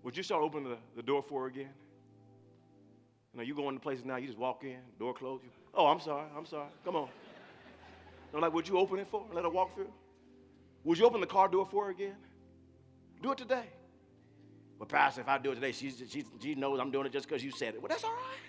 Would 0.04 0.16
you 0.16 0.22
start 0.22 0.44
opening 0.44 0.68
the, 0.68 0.78
the 0.94 1.02
door 1.02 1.24
for 1.24 1.40
her 1.40 1.46
again? 1.48 1.70
You 3.32 3.38
know, 3.38 3.42
you 3.42 3.56
go 3.56 3.68
into 3.68 3.80
places 3.80 4.04
now, 4.04 4.14
you 4.14 4.28
just 4.28 4.38
walk 4.38 4.62
in, 4.62 4.78
door 4.96 5.12
closed. 5.12 5.42
You, 5.42 5.50
oh, 5.74 5.88
I'm 5.88 5.98
sorry, 5.98 6.26
I'm 6.36 6.46
sorry. 6.46 6.68
Come 6.84 6.94
on. 6.94 7.08
Know, 8.32 8.38
like, 8.38 8.54
would 8.54 8.66
you 8.66 8.78
open 8.78 8.98
it 8.98 9.08
for 9.10 9.24
her? 9.28 9.34
Let 9.34 9.44
her 9.44 9.50
walk 9.50 9.74
through? 9.74 9.92
Would 10.84 10.98
you 10.98 11.06
open 11.06 11.20
the 11.20 11.26
car 11.26 11.48
door 11.48 11.66
for 11.66 11.84
her 11.86 11.90
again? 11.90 12.16
Do 13.22 13.32
it 13.32 13.38
today. 13.38 13.66
Well, 14.78 14.88
Pastor, 14.88 15.20
if 15.20 15.28
I 15.28 15.38
do 15.38 15.52
it 15.52 15.54
today, 15.56 15.72
she's, 15.72 16.02
she, 16.08 16.24
she 16.40 16.54
knows 16.56 16.80
I'm 16.80 16.90
doing 16.90 17.06
it 17.06 17.12
just 17.12 17.28
because 17.28 17.44
you 17.44 17.52
said 17.52 17.74
it. 17.74 17.82
Well, 17.82 17.88
that's 17.88 18.02
all 18.02 18.10
right. 18.10 18.40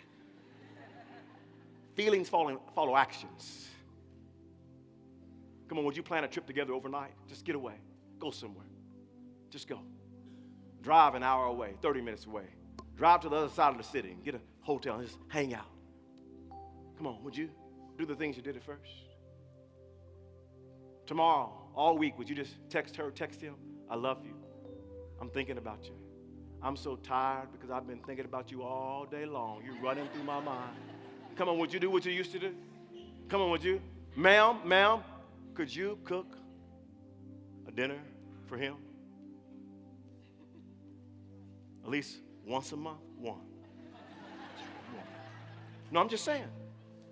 Feelings 1.96 2.28
follow, 2.28 2.60
follow 2.74 2.96
actions. 2.96 3.68
Come 5.68 5.78
on, 5.78 5.86
would 5.86 5.96
you 5.96 6.02
plan 6.02 6.24
a 6.24 6.28
trip 6.28 6.48
together 6.48 6.74
overnight? 6.74 7.12
Just 7.28 7.46
get 7.46 7.56
away. 7.56 7.76
Go 8.20 8.32
somewhere. 8.32 8.66
Just 9.52 9.68
go. 9.68 9.80
Drive 10.82 11.14
an 11.14 11.24
hour 11.24 11.46
away, 11.46 11.76
30 11.82 12.02
minutes 12.02 12.26
away. 12.26 12.46
Drive 12.98 13.22
to 13.22 13.30
the 13.30 13.36
other 13.36 13.50
side 13.50 13.72
of 13.72 13.78
the 13.78 13.84
city 13.84 14.12
and 14.12 14.24
get 14.24 14.36
a 14.36 14.42
hotel 14.62 14.96
and 14.96 15.06
just 15.06 15.20
hang 15.28 15.54
out. 15.54 15.70
Come 16.98 17.08
on, 17.08 17.24
would 17.24 17.38
you 17.38 17.50
do 17.98 18.06
the 18.06 18.16
things 18.16 18.36
you 18.36 18.44
did 18.44 18.56
at 18.56 18.64
first? 18.64 18.92
Tomorrow, 21.06 21.63
all 21.76 21.98
week, 21.98 22.18
would 22.18 22.30
you 22.30 22.36
just 22.36 22.54
text 22.70 22.96
her, 22.96 23.10
text 23.12 23.42
him, 23.42 23.56
I 23.90 23.96
love 23.96 24.20
you. 24.24 24.34
I'm 25.20 25.30
thinking 25.30 25.58
about 25.58 25.86
you. 25.86 25.96
I'm 26.62 26.76
so 26.76 26.96
tired 26.96 27.52
because 27.52 27.70
I've 27.70 27.88
been 27.88 28.00
thinking 28.00 28.26
about 28.26 28.52
you 28.52 28.64
all 28.64 29.06
day 29.06 29.26
long. 29.26 29.62
You're 29.66 29.82
running 29.82 30.08
through 30.14 30.24
my 30.24 30.40
mind. 30.40 30.76
Come 31.36 31.50
on, 31.50 31.58
would 31.58 31.74
you 31.74 31.80
do 31.80 31.90
what 31.90 32.06
you 32.06 32.12
used 32.12 32.32
to 32.32 32.40
do? 32.40 32.54
Come 33.28 33.42
on, 33.42 33.50
would 33.50 33.64
you? 33.64 33.82
Ma'am, 34.16 34.58
ma'am, 34.64 35.00
could 35.54 35.74
you 35.74 35.98
cook 36.04 36.38
a 37.68 37.72
dinner 37.72 38.00
for 38.46 38.58
him? 38.58 38.76
At 41.84 41.90
least 41.90 42.18
once 42.46 42.72
a 42.72 42.78
month, 42.78 43.00
one. 43.18 43.42
No, 45.92 46.00
I'm 46.00 46.10
just 46.10 46.24
saying. 46.24 46.48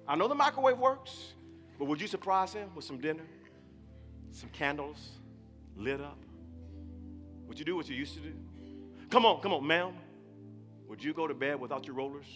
I 0.08 0.16
know 0.16 0.28
the 0.28 0.36
microwave 0.36 0.78
works, 0.78 1.34
but 1.78 1.86
would 1.86 2.02
you 2.02 2.08
surprise 2.08 2.54
him 2.54 2.70
with 2.76 2.86
some 2.86 3.00
dinner, 3.00 3.24
some 4.32 4.50
candles 4.50 5.10
lit 5.76 6.02
up? 6.02 6.18
Would 7.48 7.60
you 7.60 7.66
do 7.66 7.76
what 7.76 7.90
you 7.90 7.96
used 7.96 8.14
to 8.16 8.22
do? 8.22 8.34
Come 9.10 9.26
on, 9.26 9.42
come 9.42 9.54
on, 9.54 9.66
ma'am. 9.66 9.94
Would 10.88 11.04
you 11.04 11.14
go 11.14 11.28
to 11.28 11.34
bed 11.34 11.60
without 11.60 11.86
your 11.86 11.96
rollers? 11.96 12.28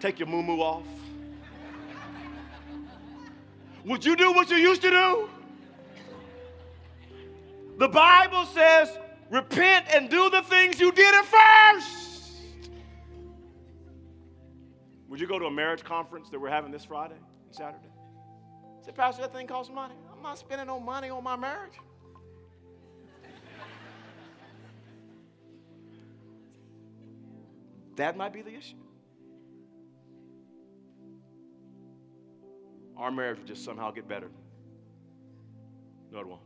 Take 0.00 0.18
your 0.18 0.28
moo 0.28 0.60
off? 0.60 0.84
Would 3.84 4.04
you 4.04 4.16
do 4.16 4.32
what 4.32 4.50
you 4.50 4.56
used 4.56 4.82
to 4.82 4.90
do? 4.90 5.28
The 7.78 7.88
Bible 7.88 8.44
says 8.46 8.96
repent 9.30 9.86
and 9.90 10.08
do 10.08 10.30
the 10.30 10.42
things 10.42 10.80
you 10.80 10.92
did 10.92 11.14
at 11.14 11.24
first. 11.24 12.32
Would 15.08 15.20
you 15.20 15.26
go 15.26 15.38
to 15.38 15.46
a 15.46 15.50
marriage 15.50 15.84
conference 15.84 16.28
that 16.30 16.40
we're 16.40 16.50
having 16.50 16.72
this 16.72 16.84
Friday 16.84 17.14
and 17.14 17.54
Saturday? 17.54 17.88
Say, 18.86 18.92
Pastor, 18.92 19.22
that 19.22 19.32
thing 19.32 19.48
costs 19.48 19.72
money. 19.72 19.94
I'm 20.12 20.22
not 20.22 20.38
spending 20.38 20.68
no 20.68 20.78
money 20.78 21.10
on 21.10 21.24
my 21.24 21.34
marriage. 21.34 21.72
that 27.96 28.16
might 28.16 28.32
be 28.32 28.42
the 28.42 28.54
issue. 28.54 28.76
Our 32.96 33.10
marriage 33.10 33.38
would 33.38 33.48
just 33.48 33.64
somehow 33.64 33.90
get 33.90 34.06
better. 34.06 34.30
No, 36.12 36.20
it 36.20 36.28
won't. 36.28 36.45